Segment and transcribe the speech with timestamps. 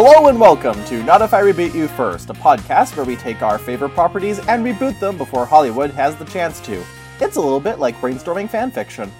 [0.00, 3.42] Hello and welcome to Not If I Reboot You First, a podcast where we take
[3.42, 6.80] our favorite properties and reboot them before Hollywood has the chance to.
[7.20, 9.10] It's a little bit like brainstorming fanfiction.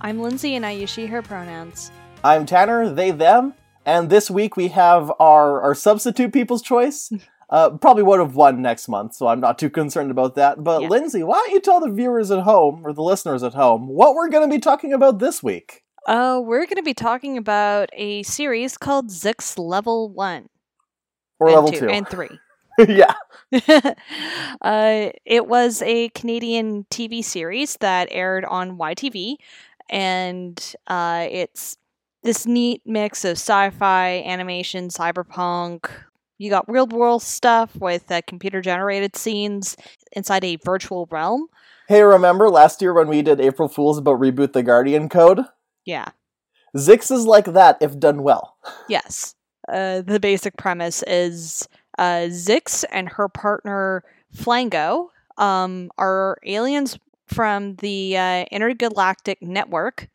[0.00, 1.92] I'm Lindsay and I use she, her pronouns.
[2.24, 3.54] I'm Tanner, they, them,
[3.86, 7.12] and this week we have our, our substitute people's choice.
[7.50, 10.64] Uh, probably would have won next month, so I'm not too concerned about that.
[10.64, 10.88] But Yeah.
[10.88, 14.14] Lindsay, why don't you tell the viewers at home, or the listeners at home, what
[14.14, 15.83] we're going to be talking about this week?
[16.06, 20.48] Uh, we're going to be talking about a series called Zixx Level 1.
[21.40, 21.88] Or level 2, two.
[21.88, 22.28] And 3.
[22.88, 23.14] yeah.
[24.60, 29.36] uh, it was a Canadian TV series that aired on YTV,
[29.88, 31.78] and uh, it's
[32.22, 35.88] this neat mix of sci-fi, animation, cyberpunk.
[36.38, 39.76] You got real world stuff with uh, computer generated scenes
[40.12, 41.46] inside a virtual realm.
[41.86, 45.44] Hey, remember last year when we did April Fools about Reboot the Guardian Code?
[45.84, 46.08] Yeah.
[46.76, 48.56] Zixx is like that if done well.
[48.88, 49.34] Yes.
[49.68, 51.68] Uh, the basic premise is
[51.98, 54.02] uh, Zixx and her partner
[54.34, 60.08] Flango um, are aliens from the uh, intergalactic network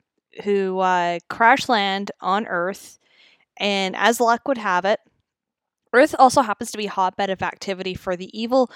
[0.44, 3.00] who uh, crash land on Earth.
[3.58, 5.00] And as luck would have it,
[5.94, 8.70] Earth also happens to be a hotbed of activity for the evil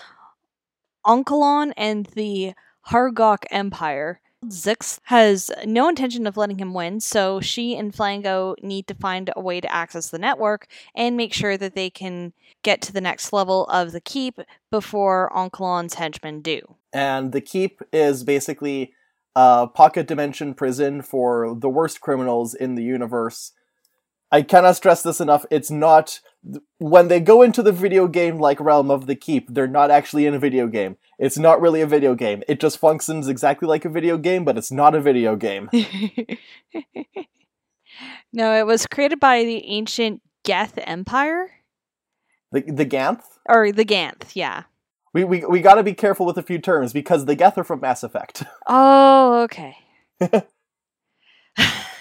[1.05, 2.53] Onkalon and the
[2.87, 4.19] Hargok Empire.
[4.49, 9.31] Zixx has no intention of letting him win, so she and Flango need to find
[9.35, 13.01] a way to access the network and make sure that they can get to the
[13.01, 14.39] next level of the keep
[14.71, 16.61] before Onkalon's henchmen do.
[16.91, 18.93] And the Keep is basically
[19.35, 23.51] a pocket dimension prison for the worst criminals in the universe.
[24.31, 25.45] I cannot stress this enough.
[25.51, 26.19] It's not.
[26.77, 30.25] When they go into the video game like realm of the Keep, they're not actually
[30.25, 30.97] in a video game.
[31.17, 32.43] It's not really a video game.
[32.47, 35.69] It just functions exactly like a video game, but it's not a video game.
[38.33, 41.51] no, it was created by the ancient Geth Empire
[42.51, 43.23] The, the Ganth?
[43.47, 44.63] or the Ganth, yeah.
[45.13, 47.79] We, we, we gotta be careful with a few terms because the Geth are from
[47.79, 48.43] Mass Effect.
[48.67, 49.77] Oh, okay.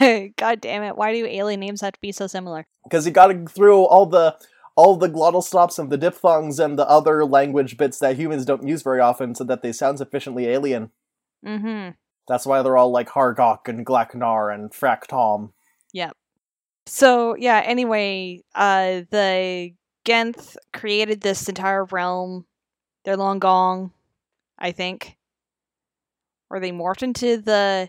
[0.37, 0.97] God damn it!
[0.97, 2.67] Why do alien names have to be so similar?
[2.85, 4.37] because you got to through all the
[4.75, 8.67] all the glottal stops and the diphthongs and the other language bits that humans don't
[8.67, 10.91] use very often, so that they sound sufficiently alien.
[11.47, 11.91] Mm-hmm.
[12.29, 15.53] That's why they're all like Hargok and Glaknar and Fraktom.
[15.93, 16.17] Yep.
[16.87, 17.63] So yeah.
[17.65, 19.75] Anyway, uh, the
[20.07, 22.47] Genth created this entire realm.
[23.05, 23.91] They're long gone,
[24.59, 25.17] I think.
[26.49, 27.89] Or they morphed into the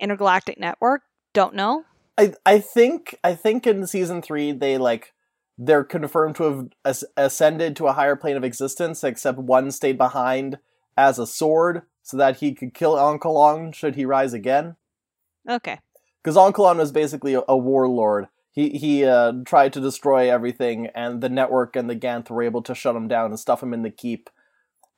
[0.00, 1.02] intergalactic network.
[1.34, 1.84] Don't know.
[2.16, 5.12] I I think I think in season three they like
[5.58, 9.98] they're confirmed to have as- ascended to a higher plane of existence, except one stayed
[9.98, 10.58] behind
[10.96, 14.76] as a sword so that he could kill Onkalon should he rise again.
[15.48, 15.78] Okay.
[16.22, 18.28] because Onkalon was basically a, a warlord.
[18.50, 22.62] He he uh, tried to destroy everything, and the network and the Ganth were able
[22.62, 24.30] to shut him down and stuff him in the keep.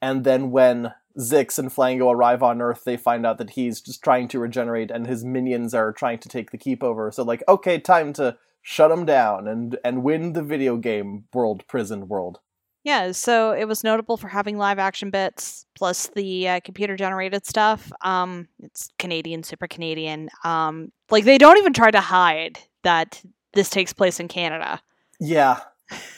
[0.03, 4.03] And then when Zixx and Flango arrive on Earth, they find out that he's just
[4.03, 7.11] trying to regenerate, and his minions are trying to take the keep over.
[7.11, 11.67] So like, okay, time to shut him down and and win the video game world
[11.69, 12.41] prison world.
[12.83, 17.45] Yeah, so it was notable for having live action bits plus the uh, computer generated
[17.45, 17.91] stuff.
[18.03, 20.29] Um, it's Canadian, super Canadian.
[20.45, 23.21] Um, like they don't even try to hide that
[23.55, 24.81] this takes place in Canada,
[25.19, 25.61] Yeah,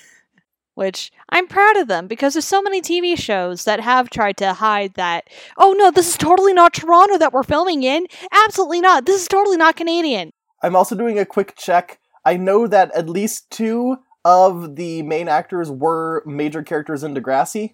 [0.78, 4.52] which I'm proud of them because there's so many TV shows that have tried to
[4.54, 5.28] hide that.
[5.56, 8.06] Oh no, this is totally not Toronto that we're filming in.
[8.46, 9.04] Absolutely not.
[9.04, 10.32] This is totally not Canadian.
[10.62, 11.98] I'm also doing a quick check.
[12.24, 17.72] I know that at least two of the main actors were major characters in Degrassi.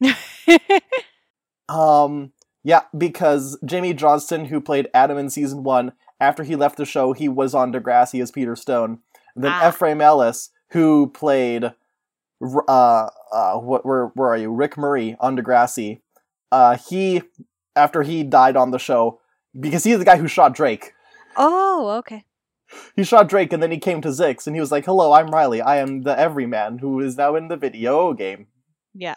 [1.68, 2.32] Um,
[2.64, 7.12] yeah, because Jamie Johnston, who played Adam in season one, after he left the show,
[7.12, 8.98] he was on Degrassi as Peter Stone.
[9.36, 9.68] Then Ah.
[9.68, 11.72] Ephraim Ellis, who played,
[12.42, 14.52] uh, uh, what, where, where are you?
[14.52, 16.00] Rick Murray on Degrassi.
[16.50, 17.22] Uh, he,
[17.76, 19.20] after he died on the show,
[19.58, 20.92] because he's the guy who shot Drake.
[21.36, 22.24] oh, okay.
[22.94, 25.30] He shot Drake and then he came to Zixx and he was like, hello, I'm
[25.30, 25.60] Riley.
[25.60, 28.46] I am the everyman who is now in the video game.
[28.94, 29.16] Yeah.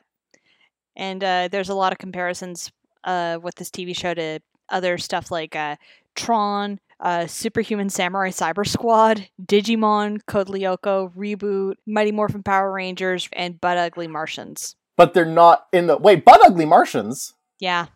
[0.95, 2.71] And uh, there's a lot of comparisons
[3.03, 4.39] uh, with this TV show to
[4.69, 5.75] other stuff like uh,
[6.15, 13.59] Tron, uh, Superhuman Samurai Cyber Squad, Digimon, Code Lyoko, Reboot, Mighty Morphin Power Rangers, and
[13.59, 14.75] Butt Ugly Martians.
[14.95, 17.33] But they're not in the, wait, Butt Ugly Martians?
[17.59, 17.87] Yeah.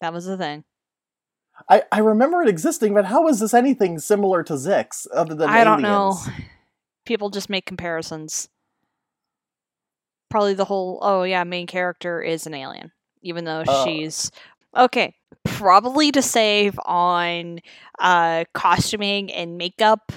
[0.00, 0.64] That was the thing.
[1.70, 5.48] I, I remember it existing, but how is this anything similar to Zixx other than
[5.48, 6.18] I don't know.
[7.06, 8.48] People just make comparisons.
[10.28, 13.84] Probably the whole, oh yeah, main character is an alien, even though Oh.
[13.86, 14.30] she's.
[14.76, 15.14] Okay.
[15.58, 17.60] Probably to save on
[17.98, 20.12] uh, costuming and makeup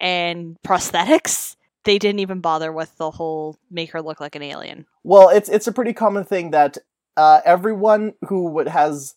[0.00, 1.56] and prosthetics.
[1.84, 4.86] they didn't even bother with the whole make her look like an alien.
[5.02, 6.78] Well, it's it's a pretty common thing that
[7.16, 9.14] uh, everyone who would has,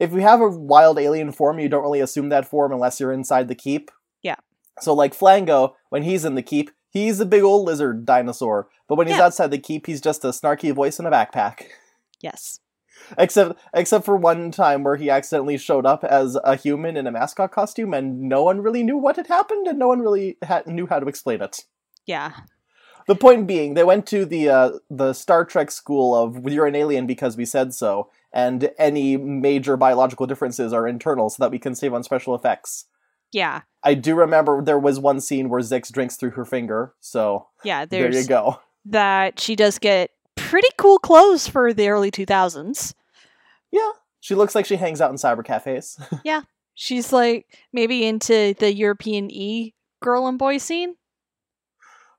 [0.00, 3.12] if you have a wild alien form, you don't really assume that form unless you're
[3.12, 3.90] inside the keep.
[4.22, 4.36] Yeah.
[4.80, 8.68] So like Flango, when he's in the keep, he's a big old lizard dinosaur.
[8.88, 9.24] But when he's Yeah.
[9.26, 11.66] outside the keep, he's just a snarky voice in a backpack.
[12.20, 12.58] Yes.
[13.18, 17.10] Except except for one time where he accidentally showed up as a human in a
[17.12, 20.62] mascot costume, and no one really knew what had happened, and no one really ha-
[20.66, 21.64] knew how to explain it.
[22.06, 22.32] Yeah.
[23.08, 26.76] The point being, they went to the uh, the Star Trek school of you're an
[26.76, 31.58] alien because we said so, and any major biological differences are internal, so that we
[31.58, 32.84] can save on special effects.
[33.32, 33.62] Yeah.
[33.82, 37.86] I do remember there was one scene where Zixx drinks through her finger, so Yeah.
[37.86, 38.60] there you go.
[38.84, 42.94] that she does get pretty cool clothes for the early 2000s.
[43.70, 43.90] Yeah,
[44.20, 45.98] she looks like she hangs out in cyber cafes.
[46.24, 46.42] Yeah.
[46.74, 50.94] She's like maybe into the European E girl and boy scene.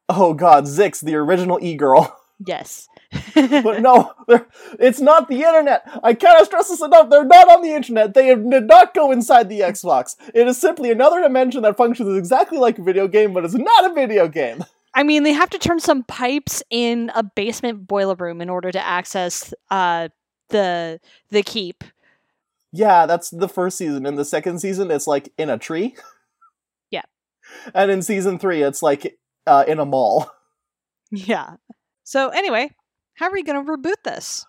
[0.09, 2.17] oh God, Zixx, the original e girl.
[2.45, 2.87] Yes.
[3.35, 4.11] but no,
[4.77, 5.83] it's not the internet.
[6.03, 7.09] I cannot stress this enough.
[7.09, 8.13] They're not on the internet.
[8.13, 10.15] They did not go inside the Xbox.
[10.33, 13.89] It is simply another dimension that functions exactly like a video game, but it's not
[13.89, 14.65] a video game.
[14.95, 18.71] I mean, they have to turn some pipes in a basement boiler room in order
[18.71, 20.09] to access uh
[20.49, 20.99] the
[21.29, 21.83] the keep.
[22.71, 24.05] Yeah, that's the first season.
[24.05, 25.95] In the second season, it's like in a tree.
[26.89, 27.03] Yeah.
[27.73, 30.29] And in season three, it's like uh, in a mall.
[31.15, 31.57] Yeah.
[32.03, 32.71] So anyway,
[33.13, 34.47] how are we going to reboot this?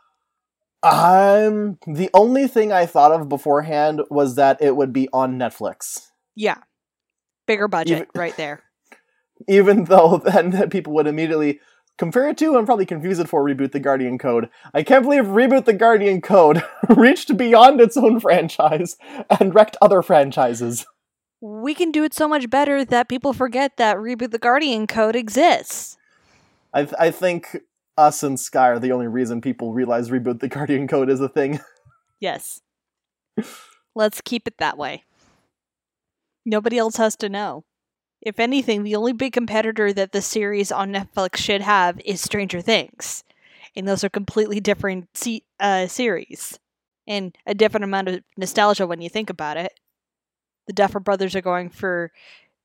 [0.82, 6.08] Um, the only thing I thought of beforehand was that it would be on Netflix.
[6.35, 6.56] Yeah.
[7.47, 8.62] Bigger budget Even- right there.
[9.49, 11.61] even though then people would immediately
[11.96, 14.50] compare it to and probably confuse it for Reboot the Guardian Code.
[14.73, 18.96] I can't believe Reboot the Guardian Code reached beyond its own franchise
[19.38, 20.87] and wrecked other franchises.
[21.41, 25.14] We can do it so much better that people forget that Reboot the Guardian code
[25.14, 25.97] exists.
[26.73, 27.58] I, th- I think
[27.97, 31.29] us and Sky are the only reason people realize Reboot the Guardian Code is a
[31.29, 31.61] thing.
[32.19, 32.61] Yes.
[33.94, 35.05] Let's keep it that way.
[36.47, 37.64] Nobody else has to know.
[38.25, 42.61] If anything, the only big competitor that the series on Netflix should have is Stranger
[42.61, 43.23] Things.
[43.76, 46.59] And those are completely different se- uh, series.
[47.06, 49.79] And a different amount of nostalgia when you think about it.
[50.67, 52.12] The Duffer Brothers are going for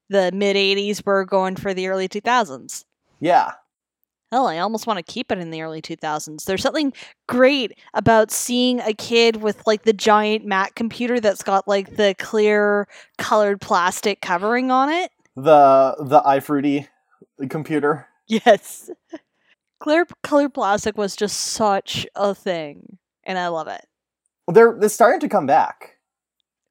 [0.09, 2.85] the mid 80s, we're going for the early 2000s.
[3.19, 3.51] Yeah.
[4.31, 6.45] Hell, I almost want to keep it in the early 2000s.
[6.45, 6.93] There's something
[7.27, 12.15] great about seeing a kid with like the giant Mac computer that's got like the
[12.19, 15.11] clear colored plastic covering on it.
[15.35, 16.87] The the iFruity
[17.49, 18.07] computer.
[18.27, 18.89] Yes.
[19.79, 23.85] Clear colored plastic was just such a thing, and I love it.
[24.47, 25.97] They're they're starting to come back.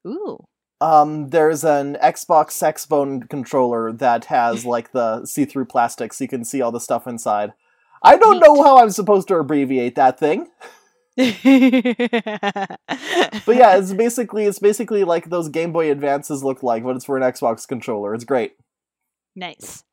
[0.07, 0.45] Ooh.
[0.81, 6.45] Um, there's an Xbox Sexbone controller that has like the see-through plastic, so you can
[6.45, 7.53] see all the stuff inside.
[8.01, 8.43] I don't Neat.
[8.43, 10.47] know how I'm supposed to abbreviate that thing,
[11.19, 12.77] but
[13.55, 17.17] yeah, it's basically it's basically like those Game Boy Advances look like, but it's for
[17.17, 18.13] an Xbox controller.
[18.13, 18.53] It's great.
[19.35, 19.83] nice.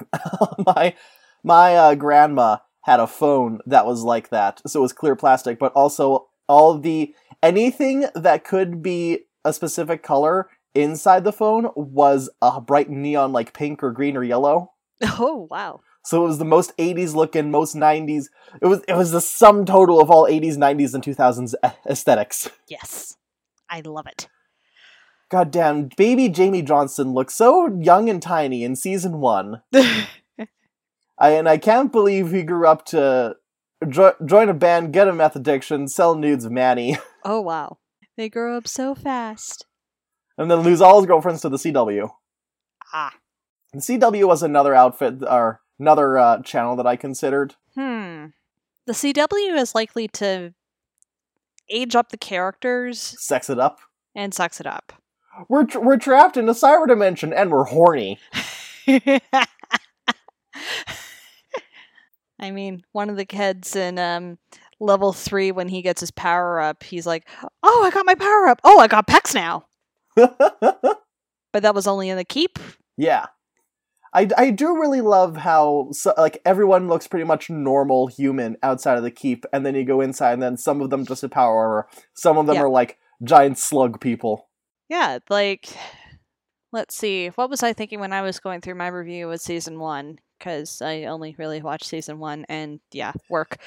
[0.66, 0.94] my
[1.42, 5.58] my uh, grandma had a phone that was like that, so it was clear plastic,
[5.58, 12.30] but also all the anything that could be a specific color inside the phone was
[12.40, 14.70] a bright neon like pink or green or yellow.
[15.02, 15.80] Oh wow.
[16.10, 18.24] So it was the most 80s looking, most 90s.
[18.60, 22.50] It was it was the sum total of all 80s, 90s, and 2000s a- aesthetics.
[22.66, 23.16] Yes.
[23.68, 24.26] I love it.
[25.30, 29.62] Goddamn, baby Jamie Johnston looks so young and tiny in season one.
[29.72, 33.36] I, and I can't believe he grew up to
[33.88, 37.78] jo- join a band, get a meth addiction, sell nudes of Manny, oh wow.
[38.16, 39.64] They grow up so fast.
[40.36, 42.10] and then lose all his girlfriends to the CW.
[42.92, 43.14] Ah.
[43.72, 47.54] The CW was another outfit or another uh, channel that I considered.
[47.74, 48.26] Hmm.
[48.86, 50.52] The CW is likely to
[51.68, 53.78] age up the characters Sex it up.
[54.14, 54.92] and sex it up.
[55.48, 58.18] We're tr- we're trapped in a cyber dimension and we're horny.
[62.38, 64.38] I mean, one of the kids in um,
[64.80, 67.28] level three, when he gets his power up, he's like,
[67.62, 68.60] "Oh, I got my power up!
[68.64, 69.66] Oh, I got pecs now!"
[71.52, 72.60] But that was only in the keep.
[72.96, 73.26] yeah.
[74.12, 78.96] I, I do really love how so, like everyone looks pretty much normal human outside
[78.98, 81.30] of the keep and then you go inside and then some of them just have
[81.30, 82.62] power some of them Yeah.
[82.62, 84.48] are like giant slug people.
[84.88, 85.68] Yeah, like,
[86.72, 89.78] let's see, what was I thinking when I was going through my review with season
[89.78, 90.18] one?
[90.38, 93.58] Because I only really watched season one, and yeah, work,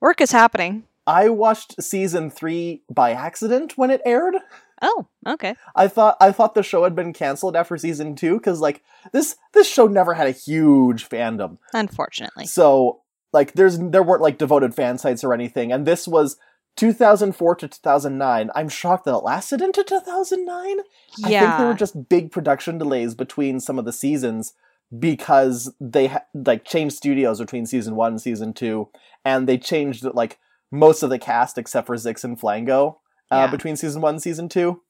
[0.00, 0.84] work is happening.
[1.06, 4.36] I watched season 3 by accident when it aired.
[4.82, 5.54] Oh, okay.
[5.74, 8.82] I thought I thought the show had been canceled after season two because like
[9.12, 11.58] this this show never had a huge fandom.
[11.74, 12.46] Unfortunately.
[12.46, 16.36] So like there's there weren't like devoted fan sites or anything, and this was
[16.76, 18.50] 2004 to 2009.
[18.54, 20.76] I'm shocked that it lasted into 2009.
[21.18, 21.26] Yeah.
[21.26, 24.54] I think there were just big production delays between some of the seasons
[24.96, 28.88] because they ha- like changed studios between season one and season two,
[29.24, 30.38] and they changed like
[30.70, 32.96] most of the cast except for Zixx and Flango
[33.30, 33.46] uh, Yeah.
[33.50, 34.82] between season one and season two.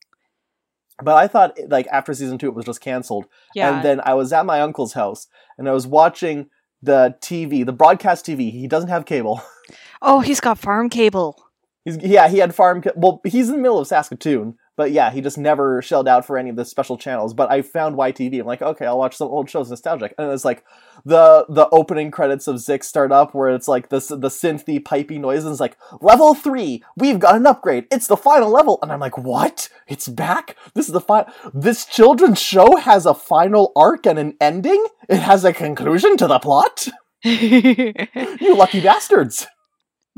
[1.03, 3.77] But I thought like after season two it was just canceled, yeah.
[3.77, 6.51] and then I was at my uncle's house and I was watching
[6.83, 8.51] the TV, the broadcast TV.
[8.51, 9.41] He doesn't have cable.
[10.03, 11.41] oh, he's got farm cable.
[11.85, 12.83] He's yeah, he had farm.
[12.97, 16.39] Well, he's in the middle of Saskatoon, but yeah, he just never shelled out for
[16.39, 17.35] any of the special channels.
[17.35, 18.39] But I found YTV.
[18.39, 20.15] I'm like, okay, I'll watch some old shows, nostalgic.
[20.17, 20.65] And it's like
[21.05, 25.19] the the opening credits of Zixx start up, where it's like this the synthy pipey
[25.19, 26.85] noise, and it's like level three.
[26.97, 27.87] We've got an upgrade.
[27.91, 29.69] It's the final level, and I'm like, what?
[29.89, 30.57] It's back.
[30.75, 31.33] This is the final.
[31.53, 34.87] This children's show has a final arc and an ending.
[35.09, 36.89] It has a conclusion to the plot.
[37.25, 39.49] You lucky bastards.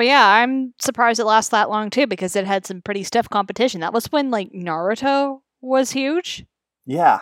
[0.07, 3.81] Yeah, I'm surprised it lasts that long too because it had some pretty stiff competition.
[3.81, 6.45] That was when like Naruto was huge.
[6.87, 7.21] Yeah.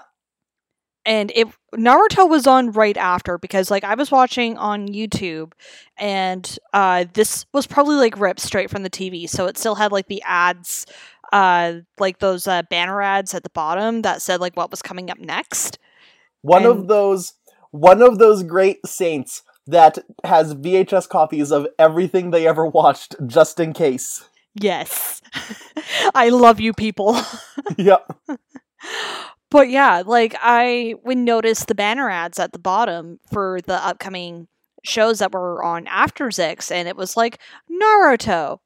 [1.04, 5.52] and it Naruto was on right after because like I was watching on YouTube
[5.96, 9.92] and uh this was probably like ripped straight from the TV so it still had
[9.92, 10.86] like the ads
[11.32, 15.10] uh like those uh, banner ads at the bottom that said like what was coming
[15.10, 15.78] up next.
[16.42, 17.34] One of those
[17.70, 23.60] one of those great saints that has VHS copies of everything they ever watched just
[23.60, 24.26] in case.
[24.54, 25.20] Yes.
[26.14, 27.20] I love you people.
[27.76, 28.10] yep.
[29.50, 34.48] but yeah, like I would notice the banner ads at the bottom for the upcoming
[34.84, 37.38] shows that were on after Zixx, and it was like
[37.70, 38.60] Naruto,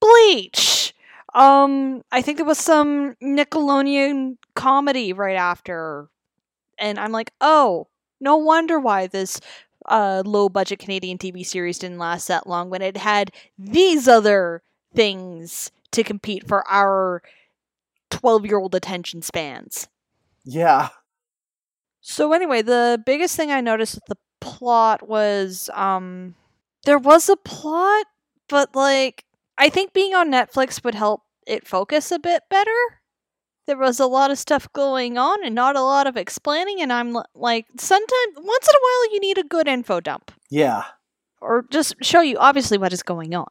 [0.00, 0.94] Bleach.
[1.32, 6.08] Um, I think there was some Nickelodeon comedy right after,
[6.76, 7.86] and I'm like, oh,
[8.20, 9.40] no wonder why this
[9.90, 14.62] uh, low budget Canadian TV series didn't last that long when it had these other
[14.94, 17.22] things to compete for our
[18.10, 19.88] 12 year old attention spans.
[20.44, 20.88] Yeah.
[22.00, 26.34] So anyway, the biggest thing I noticed with the plot was um
[26.84, 28.06] there was a plot,
[28.48, 29.24] but like
[29.58, 32.99] I think being on Netflix would help it focus a bit better.
[33.70, 36.92] There was a lot of stuff going on and not a lot of explaining and
[36.92, 40.82] I'm li- like sometimes once in a while you need a good info dump Yeah.
[41.40, 43.46] or just show you obviously what is going on.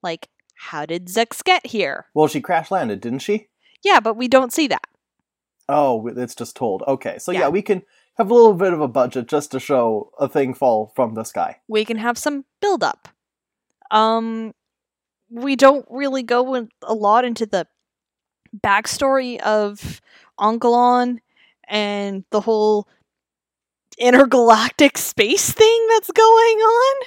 [0.00, 2.06] Like how did Zixx get here?
[2.14, 3.48] Well, she crash landed, didn't she?
[3.82, 4.86] Yeah, but we don't see that.
[5.68, 6.84] Oh, it's just told.
[6.86, 7.18] Okay.
[7.18, 7.48] So yeah, Yeah.
[7.48, 7.82] we can
[8.18, 11.24] have a little bit of a budget just to show a thing fall from the
[11.24, 11.56] sky.
[11.68, 13.08] we can have some build up.
[13.90, 14.54] Um,
[15.28, 17.66] we don't really go in a lot into the
[18.62, 20.00] backstory of
[20.38, 21.18] Onkalon
[21.68, 22.88] and the whole
[23.98, 27.06] intergalactic space thing that's going on.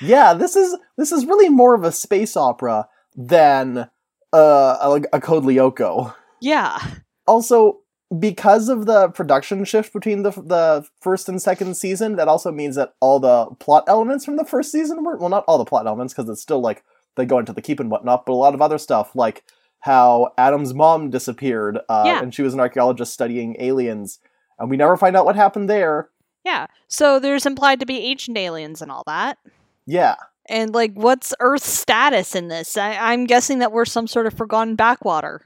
[0.00, 3.88] Yeah, this is this is really more of a space opera than
[4.32, 6.14] uh, a, a Code Lyoko.
[6.40, 6.78] Yeah,
[7.26, 7.82] also
[8.18, 12.76] because of the production shift between the the first and second season that also means
[12.76, 15.86] that all the plot elements from the first season were well not all the plot
[15.86, 16.84] elements because it's still like
[17.16, 19.44] they go into the keep and whatnot but a lot of other stuff like
[19.82, 22.22] how adam's mom disappeared uh, Yeah.
[22.22, 24.18] and she was an archaeologist studying aliens
[24.58, 26.08] and we never find out what happened there
[26.44, 26.66] yeah.
[26.88, 29.38] So there's implied to be ancient aliens and all that.
[29.86, 30.16] yeah
[30.48, 32.76] And like, what's Earth's status in this?
[32.76, 35.42] I- I'm guessing that we're some sort of forgotten backwater.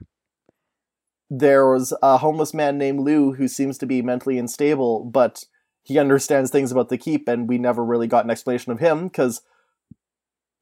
[1.28, 5.44] there was a homeless man named lou who seems to be mentally unstable but
[5.82, 9.08] he understands things about the keep and we never really got an explanation of him
[9.08, 9.42] because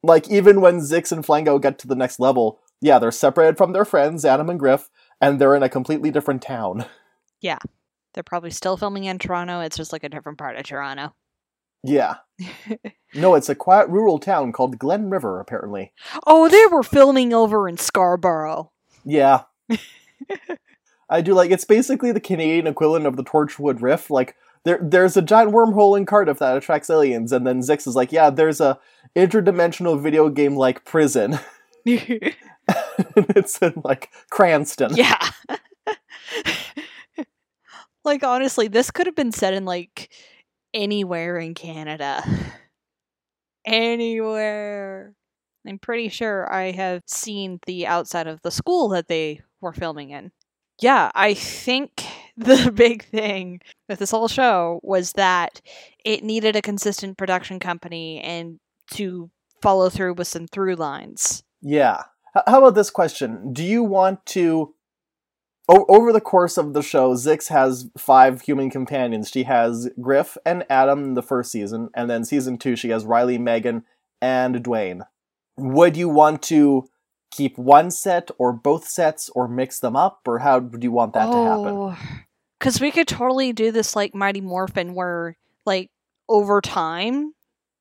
[0.03, 3.73] like even when zixx and flango get to the next level yeah they're separated from
[3.73, 4.89] their friends adam and griff
[5.21, 6.85] and they're in a completely different town
[7.41, 7.59] Yeah.
[8.13, 9.59] They're probably still filming in Toronto.
[9.59, 11.13] It's just like a different part of Toronto.
[11.83, 12.15] yeah
[13.13, 15.91] no it's a quiet rural town called glen river apparently
[16.25, 18.71] Oh, they were filming over in Scarborough.
[19.03, 19.43] yeah
[21.09, 25.15] i do like it's basically the canadian equivalent of the torchwood rift like there, there's
[25.15, 28.59] a giant wormhole in Cardiff that attracts aliens, and then Zixx is like, "Yeah, there's
[28.59, 28.79] a
[29.15, 31.37] interdimensional video game like prison."
[33.15, 34.95] it's in like Cranston.
[34.95, 35.29] Yeah.
[38.03, 40.11] like honestly, this could have been set in like
[40.73, 42.23] anywhere in Canada.
[43.65, 45.13] Anywhere.
[45.67, 50.11] I'm pretty sure I have seen the outside of the school that they were filming
[50.11, 50.31] in.
[50.81, 52.05] Yeah, I think
[52.37, 55.61] the big thing with this whole show was that
[56.03, 58.59] it needed a consistent production company and
[58.91, 61.43] to follow through with some through lines.
[61.61, 62.03] Yeah.
[62.47, 63.53] How about this question?
[63.53, 64.73] Do you want to
[65.67, 69.29] over the course of the show, Zixx has five human companions.
[69.29, 73.37] She has Griff and Adam the first season, and then season two, she has Riley,
[73.37, 73.83] Megan,
[74.21, 75.01] and Dwayne.
[75.57, 76.87] Would you want to
[77.31, 81.13] keep one set or both sets or mix them up, or how would you want
[81.13, 81.67] that to happen?
[81.67, 81.97] Oh,
[82.59, 85.89] because we could totally do this like Mighty Morphin where, like,
[86.29, 87.33] over time,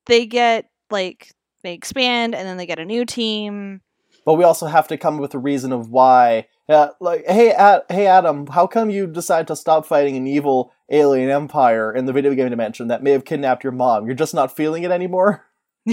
[0.07, 1.33] they get, like,
[1.63, 3.83] they expand and then they get a new team.
[4.25, 6.47] But we also have to come up with a reason of why.
[6.69, 10.73] Yeah, like, hey, Ad- hey, Adam, how come you decide to stop fighting an evil
[10.91, 14.07] alien empire in the video game dimension that may have kidnapped your mom?
[14.07, 15.45] You're just not feeling it anymore.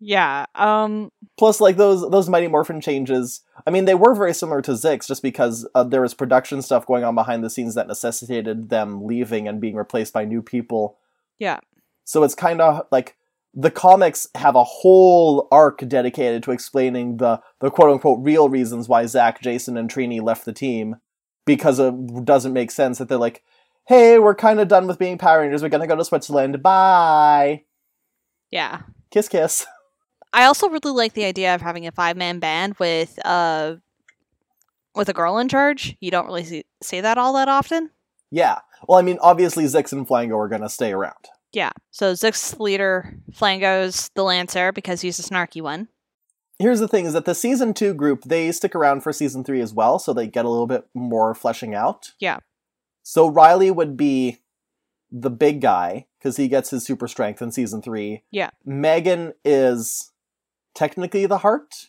[0.00, 0.44] yeah.
[0.54, 1.10] Um.
[1.38, 3.40] Plus, like those those Mighty Morphin changes.
[3.66, 6.86] I mean, they were very similar to Zixx, just because uh, there was production stuff
[6.86, 10.98] going on behind the scenes that necessitated them leaving and being replaced by new people.
[11.38, 11.58] Yeah.
[12.04, 13.16] So it's kind of like
[13.54, 18.88] the comics have a whole arc dedicated to explaining the the quote unquote real reasons
[18.88, 20.96] why Zach, Jason, and Trini left the team
[21.44, 23.42] because it doesn't make sense that they're like,
[23.86, 25.62] hey, we're kind of done with being Power Rangers.
[25.62, 26.62] We're gonna go to Switzerland.
[26.62, 27.64] Bye.
[28.50, 28.82] Yeah.
[29.10, 29.66] Kiss, kiss.
[30.32, 33.76] I also really like the idea of having a five man band with uh
[34.94, 35.96] with a girl in charge.
[36.00, 37.90] You don't really see, see that all that often.
[38.30, 38.60] Yeah.
[38.88, 41.28] Well, I mean, obviously Zixx and Flango are gonna stay around.
[41.52, 41.70] Yeah.
[41.90, 45.88] So Zixx's leader, Flango's the Lancer because he's a snarky one.
[46.58, 49.60] Here's the thing: is that the season two group they stick around for season three
[49.60, 52.12] as well, so they get a little bit more fleshing out.
[52.18, 52.38] Yeah.
[53.02, 54.38] So Riley would be
[55.10, 58.22] the big guy because he gets his super strength in season three.
[58.30, 58.50] Yeah.
[58.64, 60.12] Megan is
[60.74, 61.88] technically the heart,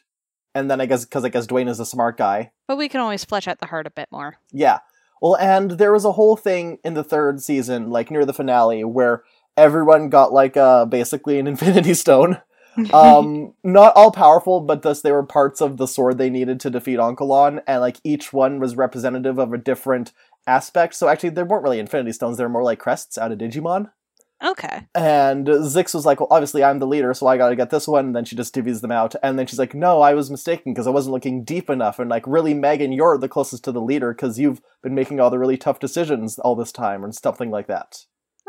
[0.53, 2.51] and then I guess because I guess Dwayne is a smart guy.
[2.67, 4.37] But we can always flesh out the heart a bit more.
[4.51, 4.79] Yeah.
[5.21, 8.83] Well, and there was a whole thing in the third season, like near the finale,
[8.83, 9.23] where
[9.57, 12.41] everyone got like uh basically an Infinity Stone.
[12.93, 16.69] um, not all powerful, but thus they were parts of the sword they needed to
[16.69, 20.11] defeat Onkalon, and like each one was representative of a different
[20.47, 20.95] aspect.
[20.95, 23.91] So actually, they weren't really Infinity Stones; they were more like crests out of Digimon.
[24.43, 24.87] okay.
[24.95, 27.87] And Zixx was like, "Well, obviously I'm the leader, so I got to get this
[27.87, 30.31] one." And then she just divvies them out, and then she's like, "No, I was
[30.31, 33.71] mistaken because I wasn't looking deep enough." And like, really, Megan, you're the closest to
[33.71, 37.13] the leader because you've been making all the really tough decisions all this time, and
[37.13, 38.05] something like that.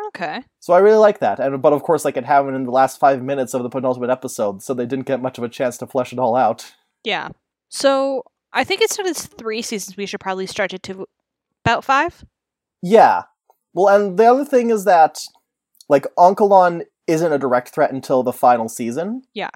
[0.08, 0.42] Okay.
[0.60, 2.98] So I really like that, and but of course, like it happened in the last
[2.98, 5.86] five minutes of the penultimate episode, so they didn't get much of a chance to
[5.86, 6.74] flesh it all out.
[7.04, 7.28] Yeah.
[7.68, 11.06] So I think instead of three seasons, we should probably stretch it to
[11.64, 12.24] about five.
[12.82, 13.22] Yeah.
[13.72, 15.20] Well, and the other thing is that,
[15.88, 19.22] like, Onkalon isn't a direct threat until the final season.
[19.34, 19.50] Yeah.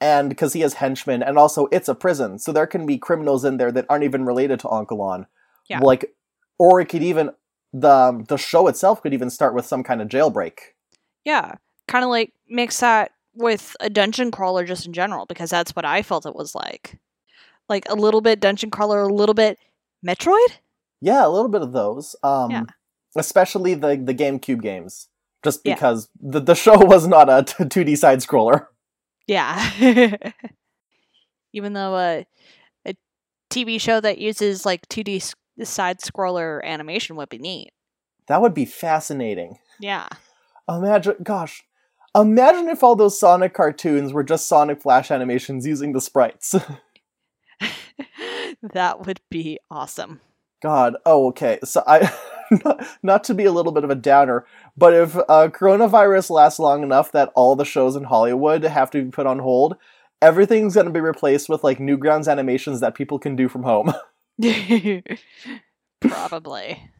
[0.00, 3.44] And because he has henchmen, and also it's a prison, so there can be criminals
[3.44, 5.26] in there that aren't even related to Onkalon.
[5.68, 5.80] Yeah.
[5.80, 6.14] Like,
[6.58, 7.32] or it could even
[7.72, 10.58] the the show itself could even start with some kind of jailbreak.
[11.24, 11.54] Yeah.
[11.86, 15.84] Kind of like mix that with a dungeon crawler just in general, because that's what
[15.84, 16.98] I felt it was like.
[17.68, 19.58] Like a little bit dungeon crawler, a little bit
[20.06, 20.58] Metroid?
[21.00, 22.16] Yeah, a little bit of those.
[22.22, 22.64] Um, Yeah.
[23.16, 25.08] especially the the GameCube games,
[25.44, 25.74] just Yeah.
[25.74, 28.66] because the the show was not a two D side scroller.
[29.26, 30.16] Yeah.
[31.52, 32.22] Even though uh,
[32.86, 32.94] a
[33.50, 35.34] TV show that uses like 2D
[35.66, 37.70] side scroller animation would be neat.
[38.26, 39.58] That would be fascinating.
[39.80, 40.08] Yeah.
[40.68, 41.64] Imagine, gosh,
[42.14, 46.54] imagine if all those Sonic cartoons were just Sonic Flash animations using the sprites.
[48.62, 50.20] that would be awesome.
[50.60, 51.58] God, oh, okay.
[51.64, 52.12] So I,
[52.64, 54.44] not, not to be a little bit of a downer,
[54.76, 59.04] but if uh, coronavirus lasts long enough that all the shows in Hollywood have to
[59.04, 59.76] be put on hold,
[60.20, 63.92] everything's going to be replaced with like Newgrounds animations that people can do from home.
[66.00, 66.90] Probably.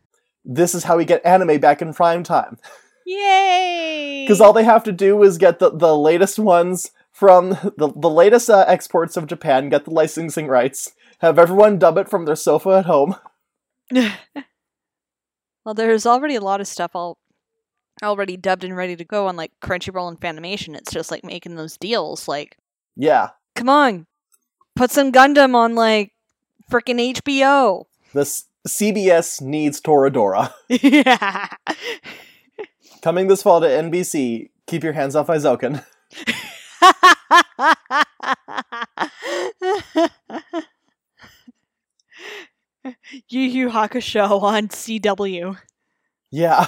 [0.45, 2.59] this is how we get anime back in prime time.
[3.07, 4.25] Yay!
[4.25, 8.11] Because all they have to do is get the, the latest ones from the, the
[8.11, 12.37] latest uh, exports of Japan, get the licensing rights, have everyone dub it from their
[12.37, 13.17] sofa at home.
[15.65, 17.19] well, there's already a lot of stuff all
[18.03, 20.77] already dubbed and ready to go on like Crunchyroll and Funimation.
[20.77, 22.29] It's just like making those deals.
[22.29, 22.57] Like,
[22.97, 24.07] Yeah, come on,
[24.77, 26.13] put some Gundam on like
[26.71, 27.85] freaking HBO.
[28.15, 30.53] this CBS needs Toradora.
[30.69, 31.49] yeah.
[33.03, 35.85] Coming this fall to NBC, keep your hands off Eizouken.
[43.29, 45.57] Yu Yu Hakusho on CW.
[46.31, 46.67] Yeah.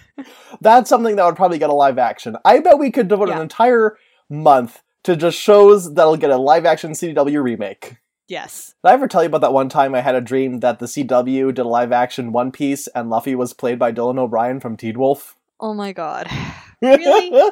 [0.60, 2.36] That's something that would probably get a live action.
[2.44, 3.36] I bet we could devote Yeah.
[3.36, 3.96] an entire
[4.28, 7.96] month to just shows that'll get a live action CW remake.
[8.30, 8.76] Yes.
[8.84, 10.86] Did I ever tell you about that one time I had a dream that the
[10.86, 14.76] CW did a live action One Piece and Luffy was played by Dylan O'Brien from
[14.76, 15.36] Teen Wolf?
[15.58, 16.28] Oh my god.
[16.82, 17.50] Really?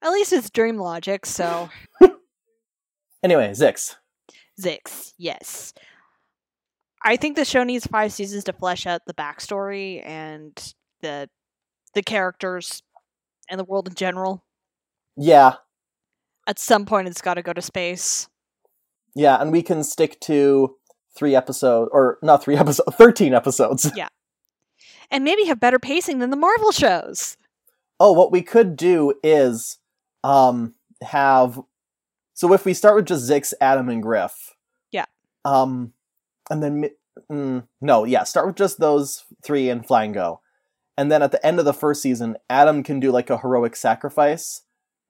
[0.00, 1.68] At least it's Dream Logic, so
[3.24, 3.96] anyway, Zixx.
[4.60, 5.74] Zixx, yes.
[7.04, 10.52] I think the show needs five seasons to flesh out the backstory and
[11.00, 11.28] the
[11.94, 12.84] the characters
[13.50, 14.44] and the world in general.
[15.16, 15.54] Yeah,
[16.46, 18.28] At some point, it's got to go to space.
[19.16, 20.76] Yeah, and we can stick to
[21.16, 23.90] three episodes, or not three episodes, thirteen episodes.
[23.96, 24.08] Yeah.
[25.10, 27.36] And maybe have better pacing than the Marvel shows.
[27.98, 29.78] Oh, what we could do is
[30.22, 31.60] um have
[32.34, 34.54] so if we start with just Zixx, Adam, and Griff.
[34.92, 35.06] Yeah.
[35.46, 35.94] Um,
[36.50, 36.90] and then
[37.30, 40.40] mm, no, yeah, start with just those three and Flango,
[40.98, 43.74] and then at the end of the first season, Adam can do like a heroic
[43.74, 44.62] sacrifice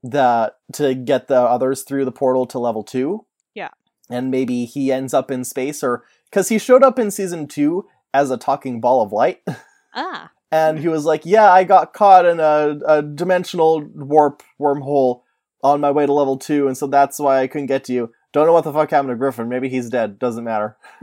[0.05, 3.27] that to get the others through the portal to level two.
[3.55, 3.71] Yeah.
[4.11, 7.87] And maybe he ends up in space, or because he showed up in season two
[8.15, 9.43] as a talking ball of light.
[9.99, 15.23] Ah, and he was like, "Yeah, I got caught in a, a dimensional warp wormhole
[15.63, 18.13] on my way to level two, and so that's why I couldn't get to you.
[18.35, 19.49] Don't know what the fuck happened to Griffin.
[19.49, 20.19] Maybe he's dead.
[20.19, 20.77] Doesn't matter.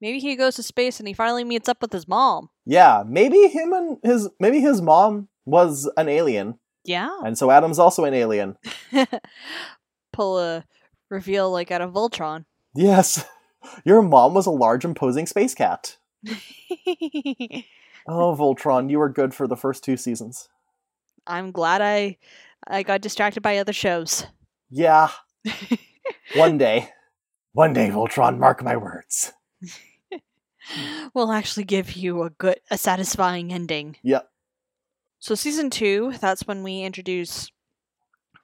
[0.00, 2.50] maybe he goes to space and he finally meets up with his mom.
[2.64, 7.10] Yeah, maybe him and his maybe his mom was an alien, Yeah.
[7.24, 8.56] and so Adam's also an alien.
[10.12, 10.64] Pull a
[11.10, 12.44] reveal like out of Voltron.
[12.74, 13.24] Yes,
[13.84, 15.96] your mom was a large, imposing space cat.
[18.06, 20.48] Oh, Voltron, you were good for the first two seasons.
[21.26, 22.18] I'm glad I
[22.66, 24.26] I got distracted by other shows.
[24.68, 25.08] Yeah,
[26.36, 26.90] one day,
[27.52, 29.32] one day, Voltron, mark my words.
[31.14, 33.96] we'll actually give you a good a satisfying ending.
[34.02, 34.28] Yep.
[35.18, 37.50] So season 2, that's when we introduce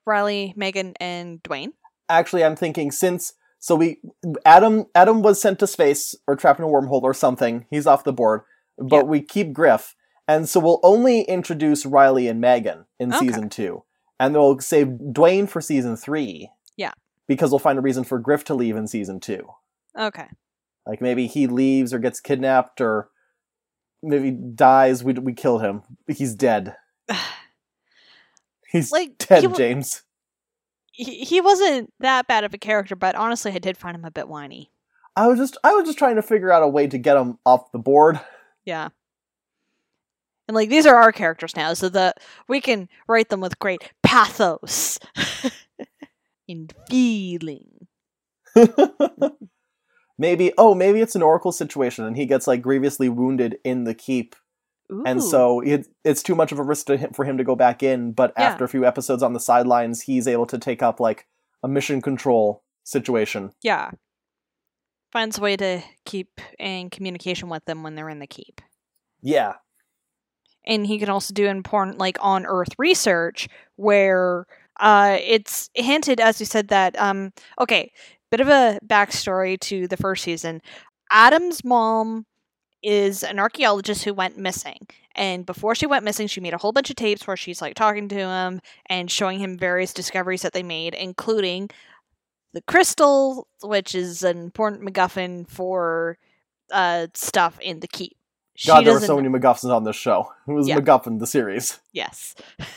[0.07, 1.73] Riley, Megan and Dwayne.
[2.11, 4.01] Actually i'm thinking since so we
[4.45, 7.67] adam adam was sent to space or trapped in a wormhole or something.
[7.71, 8.41] He's off the board.
[8.79, 9.07] But Yep.
[9.07, 9.95] we keep griff.
[10.27, 13.27] And so we'll only introduce riley and megan in Okay.
[13.27, 13.85] season two.
[14.19, 16.51] And they'll save dwayne for season three.
[16.77, 16.93] Yeah.
[17.27, 19.47] because we'll find a reason for griff to leave in season two.
[19.99, 20.27] Okay.
[20.87, 23.11] like maybe he leaves or gets kidnapped or
[24.03, 25.05] maybe dies.
[25.05, 25.83] We, we kill him.
[26.09, 26.75] He's dead.
[28.73, 30.03] He's Like dead he, wa- james
[30.91, 34.11] he, he wasn't that bad of a character, but honestly I did find him a
[34.11, 34.71] bit whiny.
[35.17, 37.39] i was just i was just trying to figure out a way to get him
[37.45, 38.21] off the board
[38.65, 38.89] Yeah.
[40.47, 43.93] And like these are our characters now, so that we can write them with great
[44.03, 44.99] pathos
[46.49, 47.87] and feeling.
[50.19, 53.95] maybe oh maybe it's an oracle situation and he gets like grievously wounded in the
[53.95, 54.35] keep
[55.07, 57.55] and so it, it's too much of a risk to him, for him to go
[57.55, 58.45] back in but Yeah.
[58.51, 61.27] after a few episodes on the sidelines he's able to take up like
[61.63, 63.51] a mission control situation.
[63.63, 63.91] Yeah,
[65.13, 68.61] finds a way to keep in communication with them when they're in the keep.
[69.23, 69.55] yeah.
[70.67, 74.47] And he can also do important like on earth research where
[74.79, 77.91] uh it's hinted as we said that um okay
[78.31, 80.61] bit of a backstory to the first season.
[81.11, 82.27] Adam's mom
[82.83, 86.73] is an archaeologist who went missing and before she went missing she made a whole
[86.73, 90.53] bunch of tapes where she's like talking to him and showing him various discoveries that
[90.53, 91.69] they made including
[92.53, 96.17] the crystal which is an important macguffin for
[96.73, 98.17] uh stuff in the keep
[98.55, 100.79] She god there were so many MacGuffins on this show it was Yeah.
[100.79, 102.35] MacGuffin the series Yes.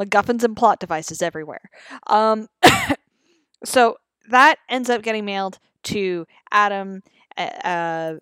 [0.00, 1.70] MacGuffins and plot devices everywhere.
[2.06, 2.48] Um,
[3.64, 3.96] so
[4.30, 7.02] that ends up getting mailed to Adam
[7.36, 8.14] uh, uh,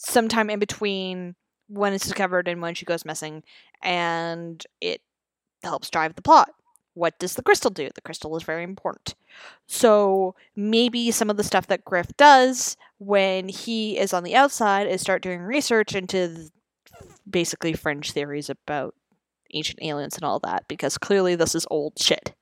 [0.00, 1.34] sometime in between
[1.68, 3.42] when it's discovered and when she goes missing,
[3.82, 5.00] and it
[5.62, 6.50] helps drive the plot.
[6.94, 7.88] What does the crystal do?
[7.94, 9.14] The crystal is very important.
[9.66, 14.88] So maybe some of the stuff that Griff does when he is on the outside
[14.88, 16.50] is start doing research into
[17.28, 18.94] basically fringe theories about
[19.54, 22.34] ancient aliens and all that because clearly this is old shit.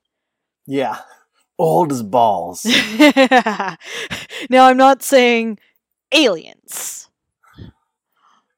[0.67, 0.99] yeah
[1.57, 2.65] old as balls
[4.49, 5.59] now I'm not saying
[6.13, 7.08] aliens.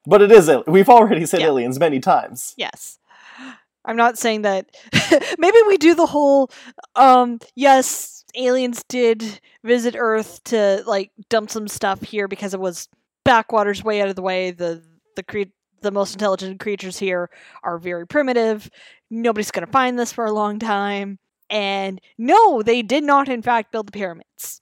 [0.06, 1.48] But it is we've already said Yeah.
[1.48, 2.98] aliens many times Yes.
[3.84, 4.70] I'm not saying that
[5.38, 6.50] maybe we do the whole
[6.94, 12.88] um yes, aliens did visit Earth to like dump some stuff here because it was
[13.24, 14.52] backwaters way out of the way.
[14.52, 14.82] The
[15.16, 17.28] the cre- the most intelligent creatures here
[17.64, 18.70] are very primitive.
[19.10, 21.18] Nobody's going to find this for a long time.
[21.50, 24.61] And no, they did not in fact build the pyramids.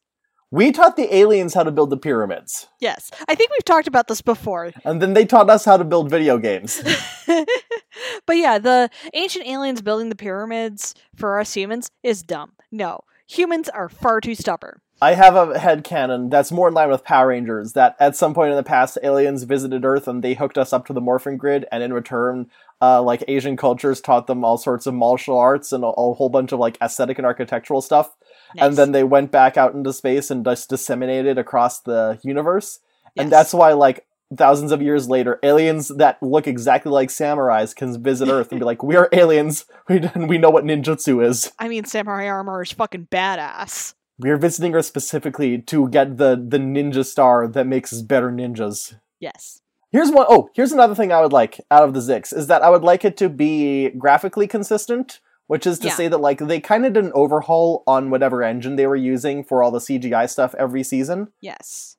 [0.53, 3.11] We taught the aliens how to build the pyramids Yes.
[3.29, 4.73] I think we've talked about this before.
[4.85, 6.83] and then they taught us how to build video games
[8.27, 12.53] but yeah, the ancient aliens building the pyramids for us humans is dumb.
[12.71, 14.81] No, humans are far too stubborn.
[15.03, 18.35] I have a head canon that's more in line with Power Rangers that at some
[18.35, 21.39] point in the past aliens visited Earth and they hooked us up to the morphin
[21.39, 22.51] grid and in return
[22.83, 26.29] uh, like Asian cultures taught them all sorts of martial arts and a, a whole
[26.29, 28.15] bunch of like aesthetic and architectural stuff.
[28.59, 32.81] And then they went back out into space and just disseminated across the universe.
[33.17, 38.03] And that's why, like, thousands of years later, aliens that look exactly like samurais can
[38.03, 39.65] visit Earth and be like, "We are aliens.
[39.89, 41.53] We and we know what ninjutsu is.
[41.59, 43.95] I mean, samurai armor is fucking badass.
[44.19, 48.31] We are visiting Earth specifically to get the the ninja star that makes us better
[48.31, 49.61] ninjas." Yes.
[49.93, 52.63] Here's one oh, here's another thing I would like out of the Zixx is that
[52.63, 55.95] I would like it to be graphically consistent, which is to Yeah.
[55.95, 59.43] say that like they kind of did an overhaul on whatever engine they were using
[59.43, 61.33] for all the CGI stuff every season.
[61.41, 61.97] Yes.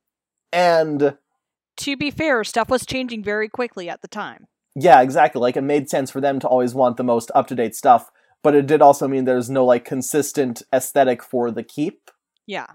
[0.53, 1.17] And
[1.75, 4.47] To be fair, stuff was changing very quickly at the time.
[4.73, 5.41] yeah, exactly.
[5.41, 8.09] Like it made sense for them to always want the most up-to-date stuff,
[8.41, 12.09] but it did also mean there's no like consistent aesthetic for the keep.
[12.47, 12.67] Yeah.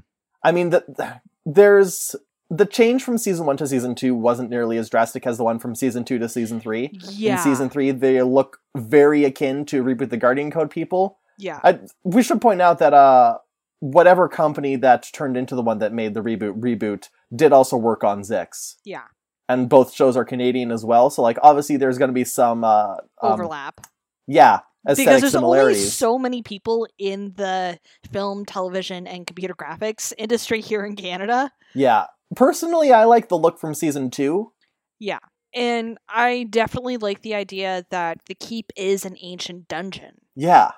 [0.45, 2.15] I mean, that there's
[2.51, 5.59] the change from season one to season two wasn't nearly as drastic as the one
[5.59, 6.91] from season two to season three.
[7.11, 7.33] Yeah.
[7.33, 11.19] In season three, they look very akin to Reboot the Guardian Code people.
[11.39, 11.61] Yeah.
[11.65, 13.39] I, we should point out that uh,
[13.81, 18.05] whatever company that turned into the one that made the reboot reboot did also work
[18.05, 19.03] on Zixx, Yeah.
[19.49, 21.11] and both shows are Canadian as well.
[21.11, 23.81] So, like, obviously, there's going to be some uh, um, Overlap.
[24.29, 27.79] yeah, because there's only so many people in the
[28.13, 31.51] film, television, and computer graphics industry here in Canada.
[31.75, 34.53] yeah, personally, I like the look from season two.
[34.99, 35.19] Yeah.
[35.55, 40.21] And I definitely like the idea that the keep is an ancient dungeon.
[40.35, 40.73] Yeah,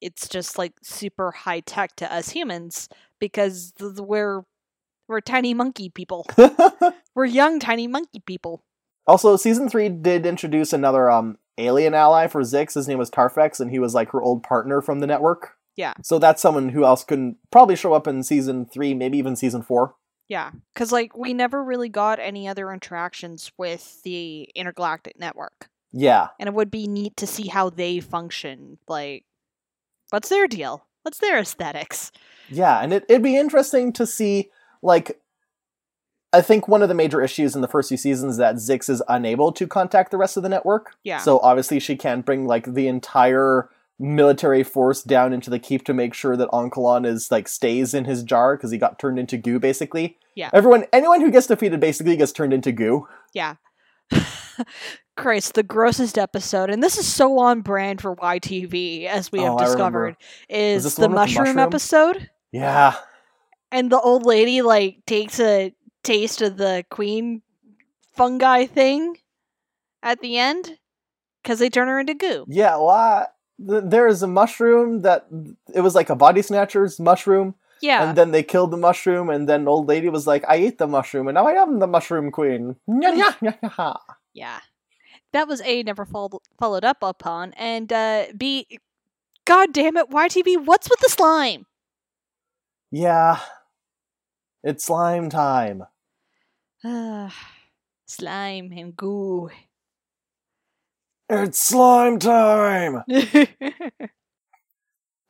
[0.00, 2.88] It's just like super high tech to us humans
[3.20, 4.44] because th- we're
[5.08, 6.26] we're tiny monkey people.
[7.14, 8.64] we're young tiny monkey people.
[9.06, 12.74] Also, season three did introduce another um alien ally for Zixx.
[12.74, 15.56] His name was Tarfex, and he was like her old partner from the network.
[15.76, 15.92] Yeah.
[16.02, 19.62] So that's someone who else couldn't probably show up in season three, maybe even season
[19.62, 19.96] four.
[20.28, 25.68] Yeah, cuz like we never really got any other interactions with the intergalactic network.
[25.96, 26.28] Yeah.
[26.40, 28.78] and it would be neat to see how they function.
[28.88, 29.24] Like,
[30.10, 30.84] what's their deal?
[31.02, 32.10] What's their aesthetics?
[32.50, 34.50] Yeah, and it, it'd be interesting to see,
[34.82, 35.20] like,
[36.32, 38.90] I think one of the major issues in the first few seasons is that Zixx
[38.90, 40.96] is unable to contact the rest of the network.
[41.04, 41.18] Yeah.
[41.18, 45.94] So obviously she can't bring, like, the entire military force down into the keep to
[45.94, 49.36] make sure that Onkalon is, like, stays in his jar because he got turned into
[49.36, 50.18] goo, basically.
[50.34, 50.50] Yeah.
[50.52, 53.06] Everyone, anyone who gets defeated basically gets turned into goo.
[53.32, 53.54] Yeah.
[55.16, 59.56] Christ, the grossest episode, and this is so on brand for YTV, as we Oh,
[59.56, 60.16] have discovered,
[60.48, 61.58] is this the, with the mushroom, mushroom?
[61.60, 62.30] episode.
[62.50, 62.94] Yeah.
[63.70, 67.42] And the old lady, like, takes a taste of the queen
[68.16, 69.16] fungi thing
[70.02, 70.78] at the end
[71.42, 72.44] because they turn her into goo.
[72.48, 73.26] Yeah, well, I-
[73.58, 75.26] th- there is a mushroom that
[75.74, 78.02] it was like a body snatcher's mushroom, Yeah.
[78.08, 80.86] and then they killed the mushroom, and then old lady was like, "I ate the
[80.86, 83.94] mushroom, and now I am the mushroom queen." Yeah, yeah, yeah, yeah.
[84.32, 84.60] Yeah.
[85.32, 88.66] That was A, never followed, followed up upon, and uh, B,
[89.44, 91.66] God damn it, YTV, what's with the slime?
[92.90, 93.40] Yeah.
[94.62, 95.84] It's slime time.
[98.06, 99.50] slime and goo.
[101.28, 103.02] It's slime time.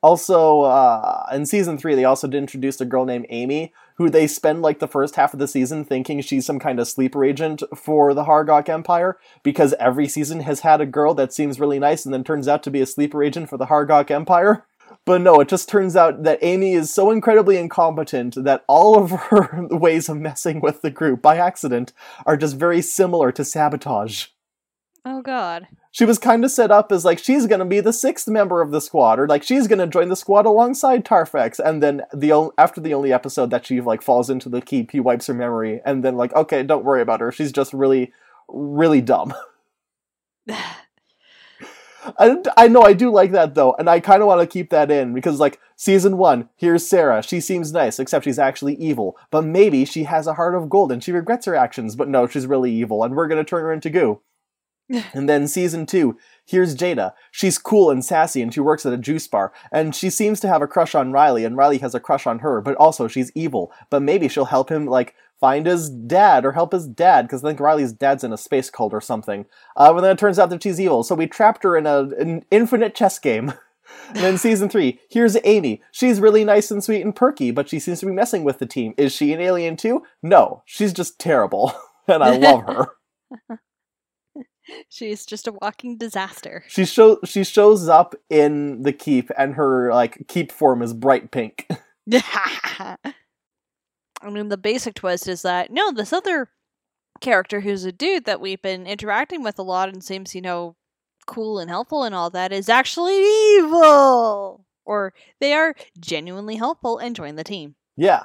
[0.03, 4.61] Also, uh, in season three, they also introduced a girl named Amy, who they spend
[4.61, 8.13] like the first half of the season thinking she's some kind of sleeper agent for
[8.13, 12.13] the Hargok Empire, because every season has had a girl that seems really nice and
[12.13, 14.67] then turns out to be a sleeper agent for the Hargok Empire.
[15.05, 19.09] But no, it just turns out that Amy is so incredibly incompetent that all of
[19.09, 21.93] her ways of messing with the group by accident
[22.27, 24.27] are just very similar to sabotage
[25.05, 25.67] oh, God.
[25.95, 28.71] She was kind of set up as like she's gonna be the sixth member of
[28.71, 31.57] the squad, or like she's gonna join the squad alongside Tarfex.
[31.57, 34.91] And then the o- after the only episode that she like falls into the keep,
[34.91, 37.31] he wipes her memory, and then like okay, don't worry about her.
[37.31, 38.11] She's just really,
[38.49, 39.33] really dumb.
[42.19, 44.71] I, I know I do like that though, and I kind of want to keep
[44.71, 47.23] that in because like season one, here's Sarah.
[47.23, 49.15] She seems nice, except she's actually evil.
[49.31, 51.95] But maybe she has a heart of gold and she regrets her actions.
[51.95, 54.19] But no, she's really evil, and we're gonna turn her into goo.
[55.13, 57.13] And then season two, here's Jada.
[57.31, 59.51] She's cool and sassy, and she works at a juice bar.
[59.71, 62.39] And she seems to have a crush on Riley, and Riley has a crush on
[62.39, 62.61] her.
[62.61, 63.71] But also, she's evil.
[63.89, 67.49] But maybe she'll help him like find his dad or help his dad because I
[67.49, 69.45] think Riley's dad's in a space cult or something.
[69.75, 72.01] Uh, but then it turns out that she's evil, so we trapped her in a,
[72.17, 73.53] an infinite chess game.
[74.09, 75.81] and then season three, here's Amy.
[75.91, 78.65] She's really nice and sweet and perky, but she seems to be messing with the
[78.65, 78.93] team.
[78.97, 80.03] Is she an alien too?
[80.21, 81.73] No, she's just terrible,
[82.07, 83.59] and I love her.
[84.89, 86.63] She's just a walking disaster.
[86.67, 91.31] she show she shows up in the keep, and her like keep form is bright
[91.31, 91.67] pink.
[92.11, 92.97] I
[94.29, 96.49] mean, the basic twist is that no, this other
[97.21, 100.75] character who's a dude that we've been interacting with a lot and seems, you know,
[101.25, 103.19] cool and helpful and all that is actually
[103.57, 104.65] evil.
[104.85, 107.75] or they are genuinely helpful and join the team.
[107.97, 108.23] Yeah.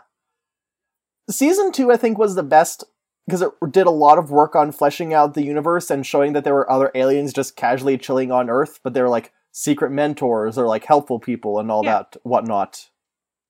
[1.30, 2.84] Season two, I think, was the best
[3.30, 6.44] because it did a lot of work on fleshing out the universe and showing that
[6.44, 10.58] there were other aliens just casually chilling on Earth, but they were like secret mentors
[10.58, 11.98] or like helpful people and all Yeah.
[11.98, 12.90] that whatnot.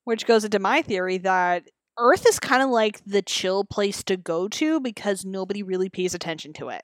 [0.04, 1.64] Which goes into my theory that
[1.98, 6.14] Earth is kind of like the chill place to go to because nobody really pays
[6.14, 6.82] attention to it.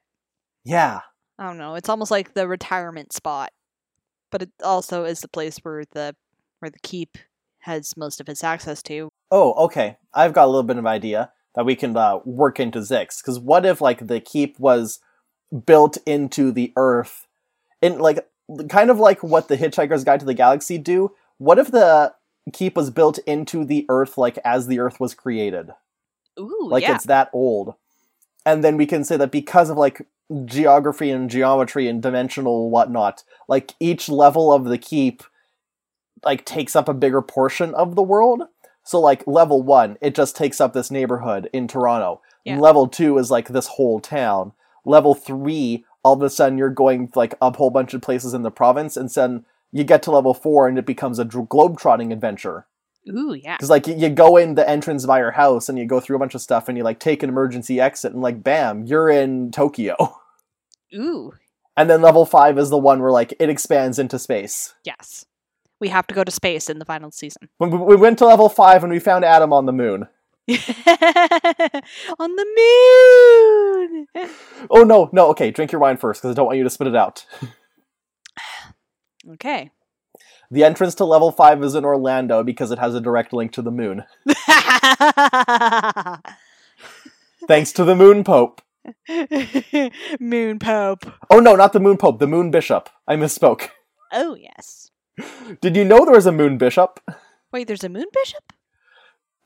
[0.64, 1.00] Yeah.
[1.38, 1.74] I don't know.
[1.74, 3.50] It's almost like the retirement spot,
[4.30, 6.14] but it also is the place where the
[6.60, 7.18] where the keep
[7.60, 9.10] has most of its access to.
[9.30, 9.96] Oh, okay.
[10.14, 13.20] I've got a little bit of idea that we can uh, work into Zixx.
[13.20, 15.00] Because what if like the keep was
[15.66, 17.26] built into the Earth,
[17.82, 18.28] in like
[18.68, 21.12] kind of like what the Hitchhiker's Guide to the Galaxy do?
[21.38, 22.14] What if the
[22.52, 25.70] keep was built into the Earth like as the Earth was created?
[26.38, 26.94] Ooh, like yeah.
[26.94, 27.74] it's that old
[28.46, 30.06] and then we can say that because of like
[30.44, 35.22] geography and geometry and dimensional whatnot like each level of the keep
[36.24, 38.44] like takes up a bigger portion of the world
[38.86, 42.58] so like level one it just takes up this neighborhood in toronto Yeah.
[42.58, 44.52] level two is like this whole town
[44.84, 48.42] level three all of a sudden you're going like a whole bunch of places in
[48.42, 52.66] the province and then you get to level four and it becomes a globe-trotting adventure
[53.08, 53.56] Ooh, yeah.
[53.56, 56.16] because like you, you go in the entrance by your house and you go through
[56.16, 59.08] a bunch of stuff and you like take an emergency exit and like bam, you're
[59.08, 59.96] in Tokyo.
[60.94, 61.32] Ooh,
[61.76, 64.74] And then level five is the one where like it expands into space.
[64.84, 65.24] yes.
[65.80, 67.48] We have to go to space in the final season.
[67.58, 70.08] When we- we went to level five and we found Adam on the moon.
[70.48, 74.06] On the moon.
[74.70, 76.86] Oh no, no, okay, drink your wine first because I don't want you to spit
[76.88, 77.24] it out.
[79.32, 79.70] Okay.
[80.52, 83.62] The entrance to level five is in Orlando because it has a direct link to
[83.62, 84.04] the moon.
[87.48, 88.62] Thanks to the Moon Pope.
[90.20, 91.06] moon Pope.
[91.30, 92.88] Oh no, not the Moon Pope, the Moon Bishop.
[93.08, 93.70] I misspoke.
[94.12, 94.90] Oh, yes.
[95.60, 97.00] Did you know there was a Moon Bishop?
[97.52, 98.52] Wait, there's a moon bishop?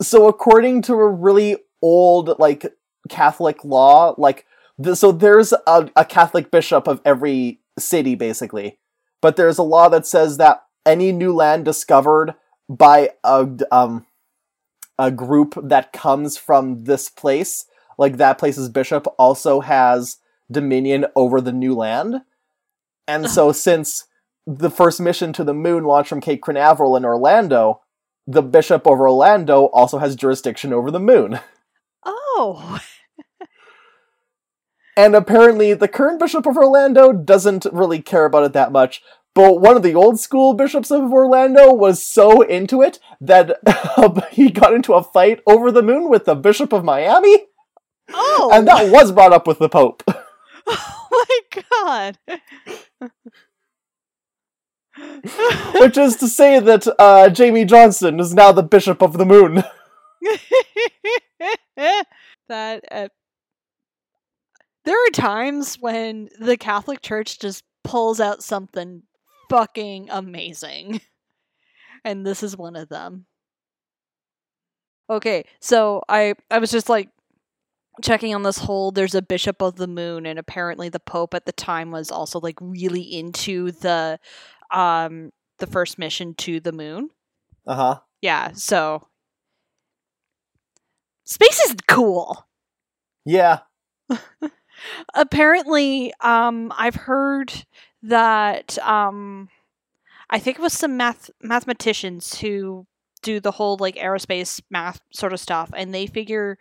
[0.02, 2.66] so according to a really old like
[3.08, 4.46] catholic law like
[4.82, 8.78] th- so there's a, a catholic bishop of every city basically
[9.20, 12.34] but there's a law that says that any new land discovered
[12.68, 14.06] by a um
[14.98, 17.64] a group that comes from this place
[17.98, 20.18] like that place's bishop also has
[20.50, 22.22] dominion over the new land
[23.08, 24.04] and so since
[24.46, 27.80] the first mission to the moon launched from cape canaveral in orlando
[28.26, 31.40] the bishop of Orlando also has jurisdiction over the moon.
[32.42, 32.80] Oh.
[34.96, 39.02] And apparently, the current bishop of Orlando doesn't really care about it that much.
[39.34, 43.58] But one of the old school bishops of Orlando was so into it that
[44.32, 47.44] he got into a fight over the moon with the bishop of Miami,
[48.10, 48.50] Oh.
[48.54, 50.02] and that was brought up with the Pope.
[50.66, 53.10] oh my god.
[55.80, 59.62] Which is to say that uh, Jamie Johnston is now the bishop of the moon.
[62.48, 63.08] that uh,
[64.84, 69.02] there are times when the Catholic Church just pulls out something
[69.48, 71.00] fucking amazing.
[72.02, 73.26] And this is one of them.
[75.10, 77.10] Okay, so I I was just like
[78.00, 81.44] checking on this whole there's a bishop of the moon and apparently the pope at
[81.44, 84.18] the time was also like really into the
[84.72, 87.10] um the first mission to the moon.
[87.66, 87.98] Uh huh.
[88.22, 89.06] Yeah, so
[91.24, 92.46] space is cool.
[93.24, 93.60] Yeah.
[95.14, 97.52] Apparently, um, I've heard
[98.02, 99.48] that um,
[100.30, 102.86] I think it was some math mathematicians who
[103.22, 106.58] do the whole like aerospace math sort of stuff, and they figure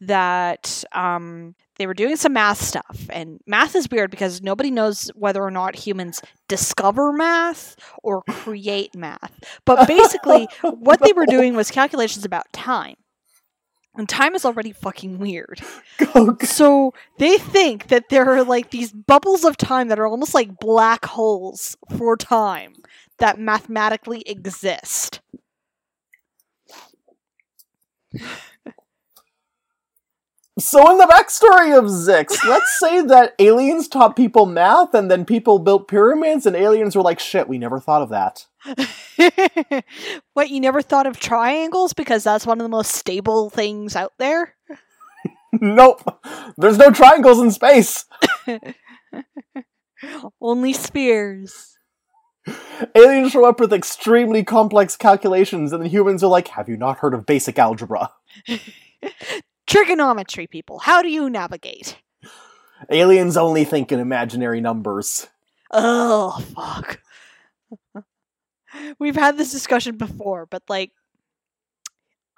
[0.00, 3.06] that um, they were doing some math stuff.
[3.10, 8.94] And math is weird because nobody knows whether or not humans discover math or create
[8.96, 9.32] math.
[9.64, 12.96] But basically, what they were doing was calculations about time.
[13.94, 15.60] And time is already fucking weird.
[16.42, 20.58] So they think that there are like these bubbles of time that are almost like
[20.58, 22.74] black holes for time
[23.18, 25.20] that mathematically exist.
[30.58, 35.24] So in the backstory of Zixx, let's say that aliens taught people math and then
[35.24, 38.46] people built pyramids and aliens were like, shit, we never thought of that.
[40.34, 44.12] what, you never thought of triangles because that's one of the most stable things out
[44.18, 44.54] there?
[45.52, 46.02] nope.
[46.58, 48.04] There's no triangles in space.
[50.40, 51.71] Only spheres.
[52.94, 56.98] Aliens show up with extremely complex calculations and the humans are like, have you not
[56.98, 58.12] heard of basic algebra?
[59.66, 60.80] Trigonometry, people.
[60.80, 61.98] How do you navigate?
[62.90, 65.28] Aliens only think in imaginary numbers.
[65.70, 67.00] Oh, fuck.
[68.98, 70.90] we've had this discussion before, but like,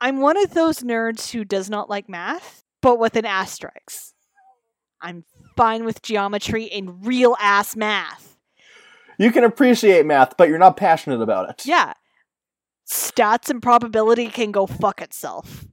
[0.01, 4.13] I'm one of those nerds who does not like math, but with an asterisk.
[5.01, 5.25] I'm
[5.57, 8.34] fine with geometry and real ass math.
[9.19, 11.67] You can appreciate math, but you're not passionate about it.
[11.67, 11.95] Yeah.
[12.89, 15.67] Stats and probability can go fuck itself.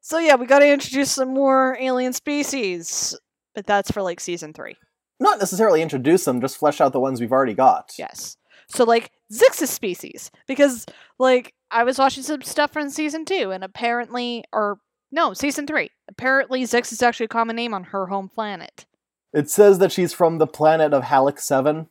[0.00, 3.18] So yeah, we gotta introduce some more alien species.
[3.54, 4.76] But that's for like season three.
[5.20, 7.92] Not necessarily introduce them, just flesh out the ones we've already got.
[7.98, 8.36] Yes.
[8.70, 10.30] So like Zixx's species.
[10.46, 10.86] Because
[11.18, 14.78] like I was watching some stuff from season two and apparently or
[15.10, 15.90] no, season three.
[16.08, 18.86] Apparently Zixx is actually a common name on her home planet.
[19.32, 21.88] It says that she's from the planet of Halleck 7.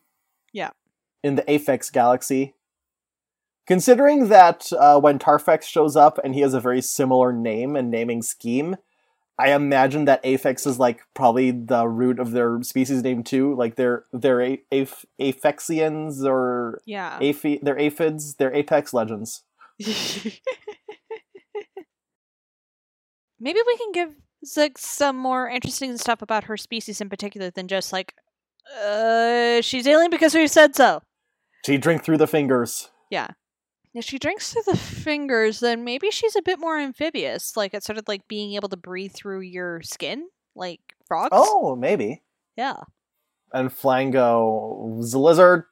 [0.54, 0.70] Yeah.
[1.24, 2.54] In the Aphex galaxy.
[3.66, 7.91] Considering that uh, when Tarfex shows up and he has a very similar name and
[7.91, 8.78] naming scheme,
[9.38, 13.54] I imagine that Aphex is like probably the root of their species name too.
[13.56, 17.20] Like they're they're a- Aph- Aphexians or Yeah.
[17.20, 19.43] Aphi- they're aphids, they're apex legends.
[23.39, 27.68] Maybe we can give Zixx some more interesting stuff about her species in particular than
[27.68, 28.16] just like,
[28.84, 31.01] uh, she's alien because we said so.
[31.65, 32.89] She drink through the fingers.
[33.09, 33.28] Yeah.
[33.93, 37.57] If she drinks through the fingers, then maybe she's a bit more amphibious.
[37.57, 41.30] Like it's sort of like being able to breathe through your skin, like frogs.
[41.32, 42.22] Oh, maybe.
[42.55, 42.82] yeah,
[43.53, 45.63] And Flango, the lizard,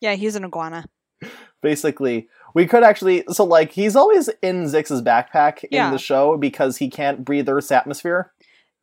[0.00, 0.14] yeah.
[0.14, 0.86] He's an iguana.
[1.62, 5.90] basically we could actually so like he's always in Zixx's backpack in Yeah.
[5.90, 8.32] the show because he can't breathe Earth's atmosphere.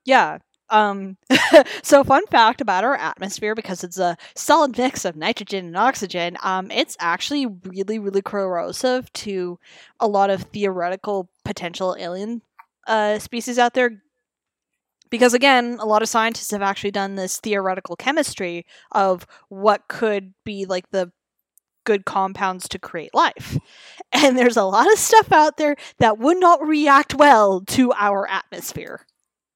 [0.06, 0.40] Yeah.
[0.70, 1.18] Um.
[1.84, 6.38] so, fun fact about our atmosphere, because it's a solid mix of nitrogen and oxygen.
[6.44, 9.60] Um, it's actually really, really corrosive to
[10.00, 12.42] a lot of theoretical potential alien
[12.88, 14.02] uh species out there.
[15.10, 20.34] Because again, a lot of scientists have actually done this theoretical chemistry of what could
[20.44, 21.12] be like the
[21.86, 23.58] good compounds to create life.
[24.14, 28.28] And there's a lot of stuff out there that would not react well to our
[28.30, 29.06] atmosphere.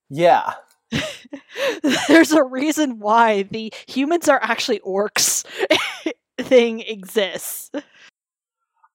[0.09, 0.53] Yeah.
[2.07, 5.45] There's a reason why the humans are actually orcs
[6.39, 7.71] thing exists.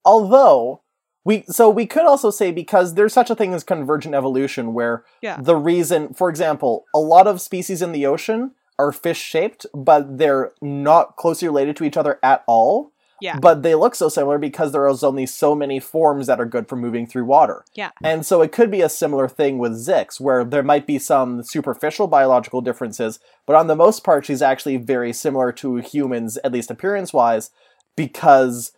[0.05, 0.82] Although
[1.24, 5.05] we so we could also say because there's such a thing as convergent evolution where
[5.22, 5.38] Yeah.
[5.40, 10.18] the reason for example, a lot of species in the ocean are fish shaped, but
[10.18, 12.90] they're not closely related to each other at all.
[13.20, 13.38] Yeah.
[13.38, 16.68] But they look so similar because there is only so many forms that are good
[16.68, 17.64] for moving through water.
[17.74, 17.90] Yeah.
[18.02, 21.42] And so it could be a similar thing with Zixx, where there might be some
[21.42, 26.52] superficial biological differences, but on the most part, she's actually very similar to humans, at
[26.52, 27.50] least appearance wise,
[27.96, 28.72] because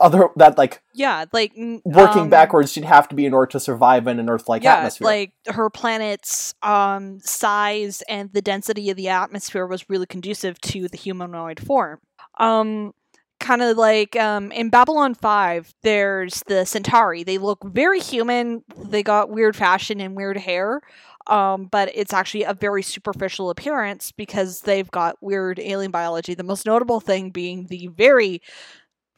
[0.00, 1.52] other that like Yeah, like
[1.84, 4.76] working um, backwards, she'd have to be in order to survive in an Earth-like yeah,
[4.76, 5.06] atmosphere.
[5.06, 10.88] like her planet's um size and the density of the atmosphere was really conducive to
[10.88, 12.00] the humanoid form.
[12.38, 12.94] Um
[13.42, 17.24] kind of like um in Babylon 5 there's the Centauri.
[17.24, 18.62] They look very human.
[18.76, 20.80] They got weird fashion and weird hair.
[21.26, 26.34] Um but it's actually a very superficial appearance because they've got weird alien biology.
[26.34, 28.40] The most notable thing being the very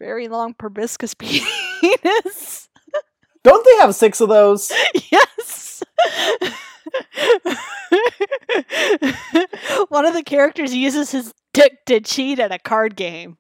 [0.01, 2.69] very long proboscis penis.
[3.45, 4.73] Don't they have six of those?
[5.13, 5.83] yes.
[9.89, 13.37] One of the characters uses his dick to cheat at a card game.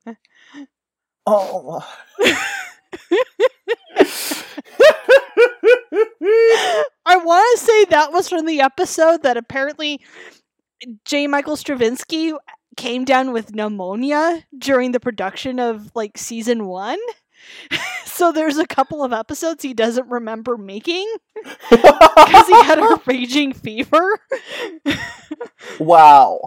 [1.26, 1.86] Oh.
[7.06, 10.00] I want to say that was from the episode that apparently
[11.04, 11.26] J.
[11.26, 12.36] Michael Straczynski
[12.76, 16.98] came down with pneumonia during the production of like season one.
[18.04, 21.10] so there's a couple of episodes he doesn't remember making
[21.70, 24.18] because he had a raging fever.
[25.78, 26.40] wow.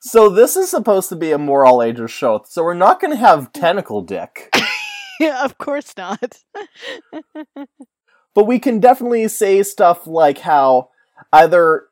[0.00, 3.10] So this is supposed to be a more all ages show, so we're not going
[3.10, 4.54] to have tentacle dick,
[5.20, 6.38] yeah, of course not.
[8.34, 10.90] but we can definitely say stuff like how
[11.32, 11.84] either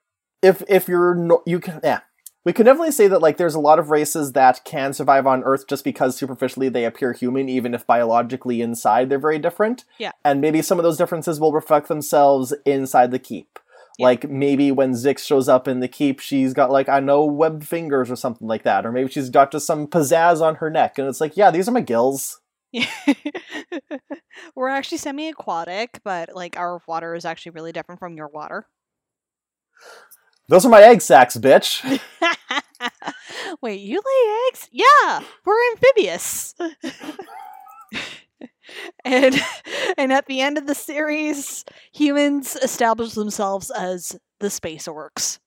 [0.42, 2.00] if if you're no, you can yeah.
[2.44, 5.42] We can definitely say that like there's a lot of races that can survive on
[5.42, 9.84] Earth just because superficially they appear human, even if biologically inside they're very different.
[9.98, 10.12] Yeah.
[10.24, 13.58] And maybe some of those differences will reflect themselves inside the keep.
[13.98, 14.06] Yeah.
[14.06, 17.66] Like maybe when Zixx shows up in the keep, she's got like I know webbed
[17.66, 20.98] fingers or something like that, or maybe she's got just some pizzazz on her neck,
[20.98, 22.40] and it's like, yeah, these are my gills.
[24.54, 28.66] We're actually semi aquatic, but like our water is actually really different from your water.
[30.48, 31.82] Those are my egg sacs, bitch.
[33.62, 34.68] Wait, you lay eggs?
[34.70, 36.54] Yeah, we're amphibious.
[39.04, 39.34] and
[39.98, 45.38] and at the end of the series, humans establish themselves as the space orcs.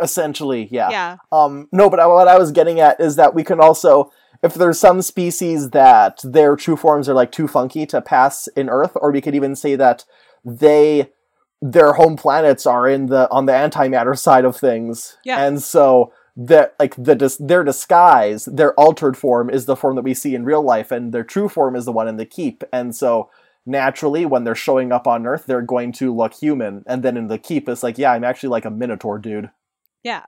[0.00, 0.90] Essentially, yeah.
[0.90, 1.16] Yeah.
[1.30, 4.10] Um, no, but what I was getting at is that we can also,
[4.42, 8.70] if there's some species that their true forms are like too funky to pass in
[8.70, 10.04] Earth, or we could even say that
[10.44, 11.10] they
[11.60, 15.18] their home planets are in the on the antimatter side of things.
[15.24, 15.44] Yeah.
[15.44, 20.02] And so that like the dis- their disguise, their altered form is the form that
[20.02, 22.62] we see in real life, and their true form is the one in the keep.
[22.72, 23.28] And so
[23.66, 26.84] naturally, when they're showing up on Earth, they're going to look human.
[26.86, 29.50] And then in the keep, it's like, yeah, I'm actually like a minotaur dude.
[30.04, 30.24] Yeah.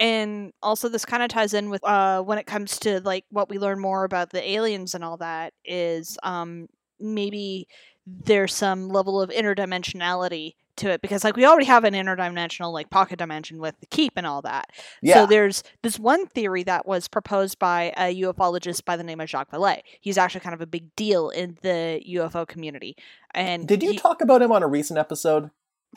[0.00, 3.50] And also this kind of ties in with uh when it comes to like what
[3.50, 6.68] we learn more about the aliens and all that is um
[6.98, 7.68] maybe
[8.06, 12.90] there's some level of interdimensionality to it because like we already have an interdimensional like
[12.90, 14.70] pocket dimension with the keep and all that.
[15.02, 15.14] Yeah.
[15.14, 19.28] So there's this one theory that was proposed by a ufologist by the name of
[19.28, 19.80] Jacques Vallée.
[20.00, 22.96] He's actually kind of a big deal in the UFO community.
[23.34, 25.50] And Did you he- talk about him on a recent episode?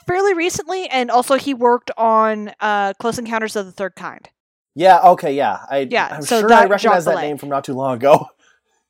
[0.05, 4.29] fairly recently and also he worked on uh Close Encounters of the Third Kind.
[4.75, 4.99] Yeah.
[5.01, 5.33] Okay.
[5.33, 5.57] Yeah.
[5.71, 5.87] I.
[5.89, 7.27] Yeah, I'm so sure that I recognize Jacques that Vallée.
[7.29, 8.27] name from not too long ago.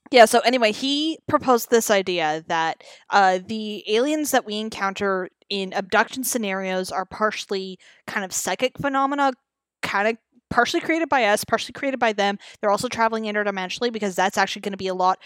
[0.09, 5.73] Yeah, so anyway, he proposed this idea that uh, the aliens that we encounter in
[5.73, 9.33] abduction scenarios are partially kind of psychic phenomena,
[9.81, 10.17] kind of
[10.49, 12.37] partially created by us, partially created by them.
[12.59, 15.19] They're also traveling interdimensionally because that's actually going to be a lot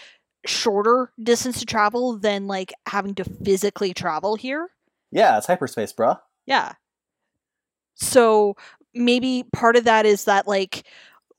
[0.46, 4.68] shorter distance to travel than like having to physically travel here.
[5.10, 6.18] Yeah, it's hyperspace, bruh.
[6.46, 6.72] Yeah.
[7.94, 8.56] So
[8.94, 10.84] maybe part of that is that like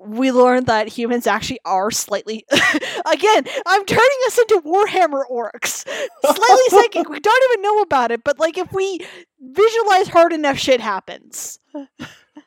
[0.06, 5.88] we learned that humans actually are slightly again, I'm turning us into Warhammer orcs.
[6.22, 7.10] Slightly psychic.
[7.10, 9.00] We don't even know about it, but like if we
[9.40, 11.60] visualize hard enough shit happens.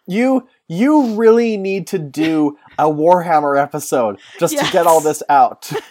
[0.07, 5.71] You you really need to do a Warhammer episode just to get all this out.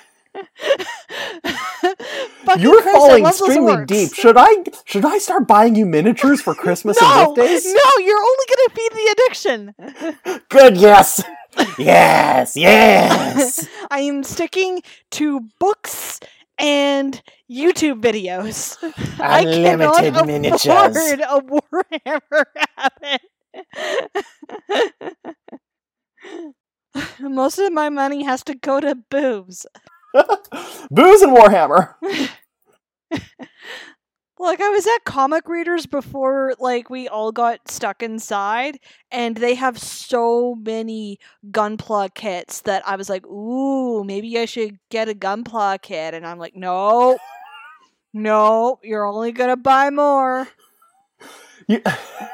[2.58, 4.14] You're falling extremely deep.
[4.14, 7.66] Should I should I start buying you miniatures for Christmas No, and birthdays?
[7.66, 10.42] no, you're only gonna feed the addiction.
[10.50, 11.24] Good, yes.
[11.78, 13.68] Yes, yes.
[13.92, 14.82] I am sticking
[15.12, 16.20] to books
[16.58, 18.78] and YouTube videos.
[19.20, 20.66] I cannot Unlimited miniatures.
[20.66, 22.46] afford a Warhammer
[22.78, 23.22] habit.
[27.20, 29.66] Most of my money has to go to boobs.
[30.90, 31.96] Booze and Warhammer.
[34.38, 38.80] Like I was at comic readers before like we all got stuck inside
[39.10, 41.20] and they have so many
[41.52, 46.28] gunpla kits that I was like, "Ooh, maybe I should get a gunpla kit." And
[46.28, 47.18] I'm like, "No.
[48.14, 50.50] No, you're only going to buy more."
[51.68, 51.82] You,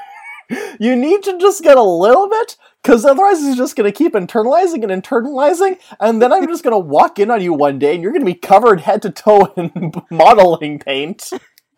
[0.80, 4.14] you need to just get a little bit, because otherwise it's just going to keep
[4.14, 7.94] internalizing and internalizing, and then I'm just going to walk in on you one day
[7.94, 11.32] and you're going to be covered head to toe in modeling paint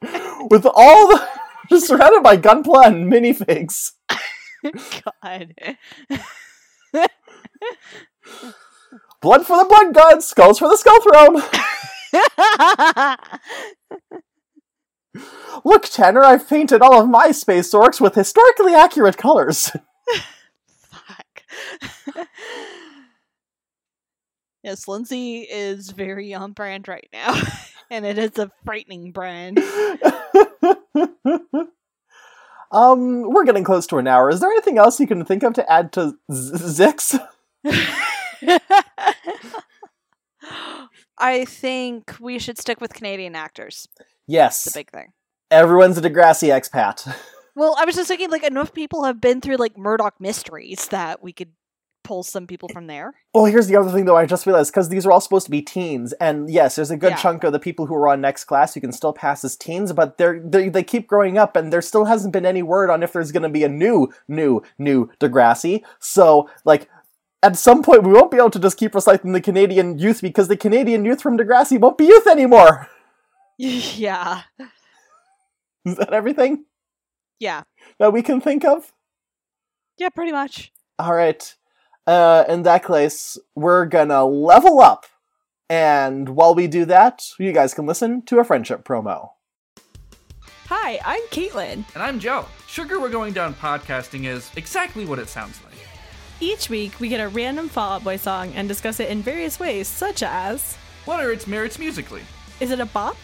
[0.49, 1.28] with all the.
[1.70, 3.93] just surrounded by gunpla and minifigs.
[5.22, 5.56] God.
[9.22, 11.41] Blood for the blood gods, skulls for the skull throne.
[15.64, 19.72] Look, Tanner, I've painted all of my space orcs with historically accurate colors.
[20.89, 21.45] Fuck.
[24.62, 27.39] yes, Lindsay is very on brand right now.
[27.93, 29.59] And it is a frightening brand.
[32.71, 34.31] um, we're getting close to an hour.
[34.31, 37.19] Is there anything else you can think of to add to Z- Zixx?
[41.19, 43.87] I think we should stick with Canadian actors.
[44.25, 44.63] Yes.
[44.63, 45.13] The big thing.
[45.51, 47.15] Everyone's a Degrassi expat.
[47.55, 51.21] Well, I was just thinking, like, enough people have been through like Murdoch mysteries that
[51.21, 51.51] we could
[52.04, 53.14] pull some people from there.
[53.34, 54.16] Well, here's the other thing, though.
[54.18, 56.97] I just realized because these are all supposed to be teens, and yes, there's a
[56.97, 57.18] good Yeah.
[57.18, 59.91] chunk of the people who are on next class who can still pass as teens,
[59.93, 63.04] but they're, they they keep growing up, and there still hasn't been any word on
[63.04, 65.82] if there's going to be a new, new, new Degrassi.
[65.99, 66.89] So, like,
[67.41, 70.47] at some point, we won't be able to just keep recycling the Canadian youth because
[70.47, 72.88] the Canadian youth from Degrassi won't be youth anymore.
[73.58, 74.41] yeah.
[75.86, 76.66] Is that everything
[77.39, 77.64] Yeah.
[77.99, 78.93] that we can think of?
[79.97, 80.72] Yeah, pretty much.
[80.97, 81.54] All right.
[82.06, 85.06] Uh, in that case, we're gonna level up.
[85.70, 89.30] And while we do that, you guys can listen to a friendship promo.
[90.68, 91.86] Hi, I'm Caitlin.
[91.93, 92.45] And I'm Joe.
[92.68, 95.74] Sugar We're Going Down podcasting is exactly what it sounds like.
[96.39, 99.60] Each week, we get a random Fall Out Boy song and discuss it in various
[99.60, 100.76] ways, such as
[101.06, 102.24] What are its merits musically?
[102.60, 103.18] Is it a bop?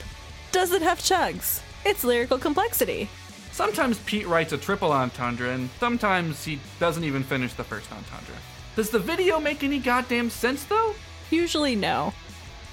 [0.51, 1.61] Does it have chugs?
[1.85, 3.09] Its lyrical complexity.
[3.51, 8.35] Sometimes Pete writes a triple entendre, and sometimes he doesn't even finish the first entendre.
[8.79, 10.95] Does the video make any goddamn sense though?
[11.31, 12.13] Usually, no.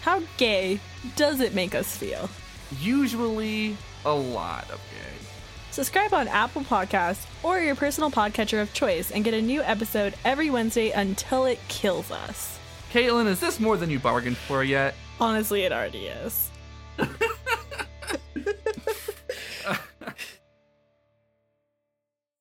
[0.02, 0.78] How gay
[1.16, 2.30] does it make us feel?
[2.78, 5.26] Usually, a lot of gay.
[5.72, 10.14] Subscribe on Apple Podcasts or your personal podcatcher of choice and get a new episode
[10.24, 12.56] every Wednesday until it kills us.
[12.92, 14.94] Caitlin, is this more than you bargained for yet?
[15.18, 16.50] Honestly, it already is.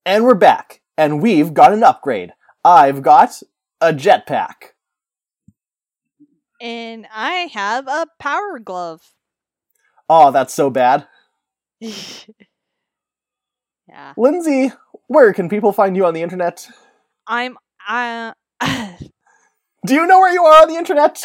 [0.07, 2.32] And we're back, and we've got an upgrade.
[2.63, 3.41] I've got
[3.82, 4.73] a jetpack.
[6.61, 9.01] And I have a power glove.
[10.09, 11.07] Oh, that's so bad.
[11.80, 11.95] yeah.
[14.17, 14.71] Lindsay,
[15.07, 16.67] where can people find you on the internet?
[17.28, 17.57] I'm
[17.88, 18.34] uh
[19.86, 21.21] Do you know where you are on the internet?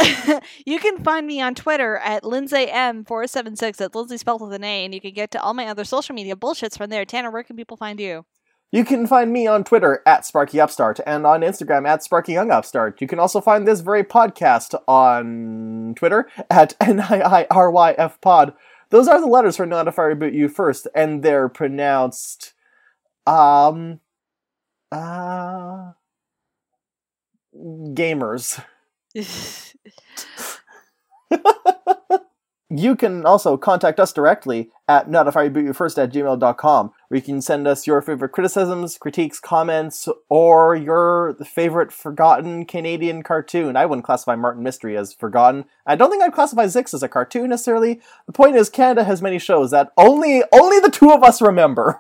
[0.67, 3.77] you can find me on Twitter at LindsayM476.
[3.77, 6.15] That's Lindsay spelled with an A, and you can get to all my other social
[6.15, 7.07] media bullshits from there.
[7.07, 8.27] Tanner, where can people find you?
[8.73, 12.53] You can find me on Twitter at Sparky Upstart and on Instagram at Sparky Young
[12.53, 13.01] Upstart.
[13.01, 18.55] You can also find this very podcast on Twitter at NIIRYF Pod.
[18.91, 22.53] Those are the letters for Not If I Reboot You First, and they're pronounced,
[23.27, 23.99] um,
[24.93, 25.93] uh,
[27.55, 28.65] gamers.
[32.71, 37.89] You can also contact us directly at notifybootyoufirst at gmail.com, where you can send us
[37.89, 43.77] your favorite criticisms, critiques, comments, or your favorite forgotten Canadian cartoon.
[43.77, 45.65] I wouldn't classify Martin Mystery as forgotten.
[45.85, 48.01] I don't think I'd classify Zixx as a cartoon necessarily.
[48.27, 51.99] The point is, Canada has many shows that only only the two of us remember.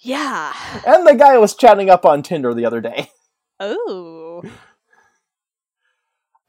[0.00, 0.52] yeah.
[0.86, 3.08] And the guy was chatting up on Tinder the other day.
[3.58, 4.42] Oh.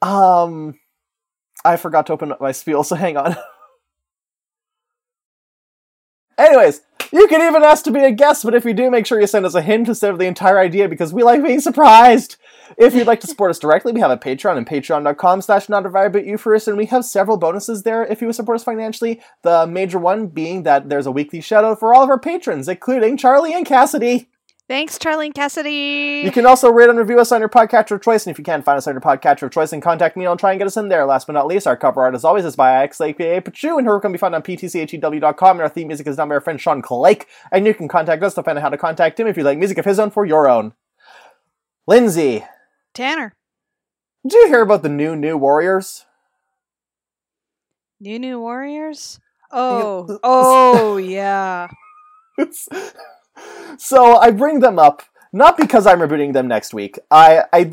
[0.01, 0.77] Um,
[1.63, 3.35] I forgot to open up my spiel, so hang on.
[6.37, 6.81] Anyways,
[7.11, 9.27] you can even ask to be a guest, but if you do, make sure you
[9.27, 12.37] send us a hint instead of the entire idea because we like being surprised.
[12.77, 15.83] If you'd like to support us directly, we have a Patreon and patreon.com slash not
[15.91, 16.37] but you
[16.67, 19.21] and we have several bonuses there if you would support us financially.
[19.43, 22.67] The major one being that there's a weekly shout out for all of our patrons,
[22.67, 24.29] including Charlie and Cassidy.
[24.67, 26.23] Thanks, Charlie and Cassidy.
[26.25, 28.43] You can also rate and review us on your podcatcher of choice, and if you
[28.43, 30.59] can't find us on your podcatcher of choice, then contact me and I'll try and
[30.59, 31.05] get us in there.
[31.05, 33.85] Last but not least, our cover art, as always, is by Ix aka Pachu, and
[33.85, 36.41] her work can be found on ptchew.com, and our theme music is done by our
[36.41, 39.27] friend Sean Clake, and you can contact us to find out how to contact him
[39.27, 40.73] if you'd like music of his own for your own.
[41.85, 42.43] Lindsay,
[42.95, 43.33] Tanner.
[44.23, 46.05] did you hear about the new New Warriors?
[47.99, 49.19] New New Warriors?
[49.51, 50.19] Oh.
[50.23, 51.67] Oh, yeah.
[53.77, 55.03] So I bring them up
[55.35, 56.97] not because I'm rebooting them next week.
[57.11, 57.69] I, I,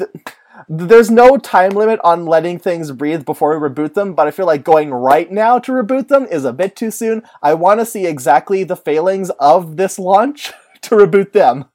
[0.69, 4.47] there's no time limit on letting things breathe before we reboot them, but I feel
[4.47, 7.23] like going right now to reboot them is a bit too soon.
[7.41, 10.53] I want to see exactly the failings of this launch
[10.83, 11.67] to reboot them.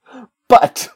[0.49, 0.89] But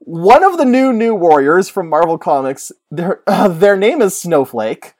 [0.00, 4.94] one of the new new warriors from Marvel Comics, their uh, their name is Snowflake,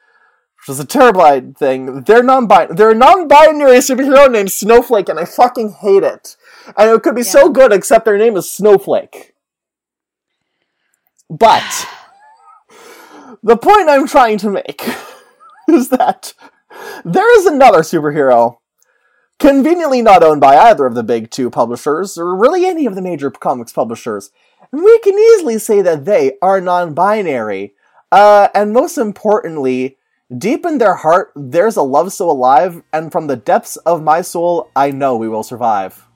[0.60, 2.02] which is a terrible thing.
[2.02, 6.36] They're non they're a non-binary superhero named Snowflake, and I fucking hate it.
[6.76, 9.34] And it could be so good, except their name is Snowflake.
[11.30, 11.88] But
[13.42, 14.82] the point I'm trying to make
[15.68, 16.34] is that
[17.04, 18.58] there is another superhero,
[19.38, 23.02] conveniently not owned by either of the big two publishers, or really any of the
[23.02, 24.30] major comics publishers.
[24.72, 27.74] And we can easily say that they are non binary.
[28.10, 29.98] Uh, and most importantly,
[30.36, 34.22] deep in their heart, there's a love so alive, and from the depths of my
[34.22, 36.07] soul, I know we will survive.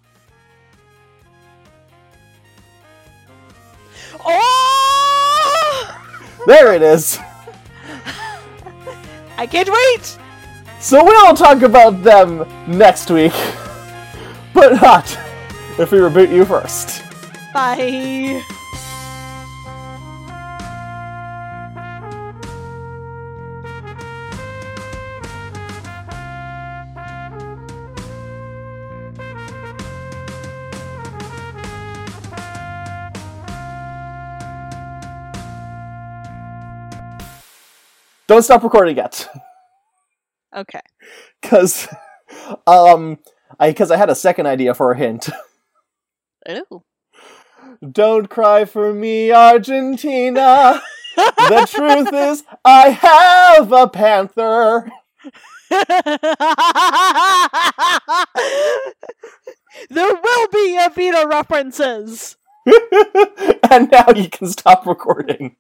[4.25, 5.99] Oh!
[6.47, 7.19] There it is.
[9.37, 10.19] I can't wait!
[10.81, 13.33] So we'll talk about them next week,
[14.53, 15.17] but not
[15.79, 17.03] if we reboot you first.
[17.55, 18.43] Bye.
[38.33, 39.29] Don't stop recording yet,
[40.57, 40.81] Okay.
[41.43, 41.87] because
[42.67, 43.19] um,
[43.61, 45.29] I because I had a second idea for a hint.
[46.51, 46.83] Ooh.
[47.87, 50.81] Don't cry for me, Argentina.
[51.15, 54.91] the truth is, I have a panther.
[59.91, 62.39] there will be Evita references.
[63.71, 65.55] and now you can stop recording.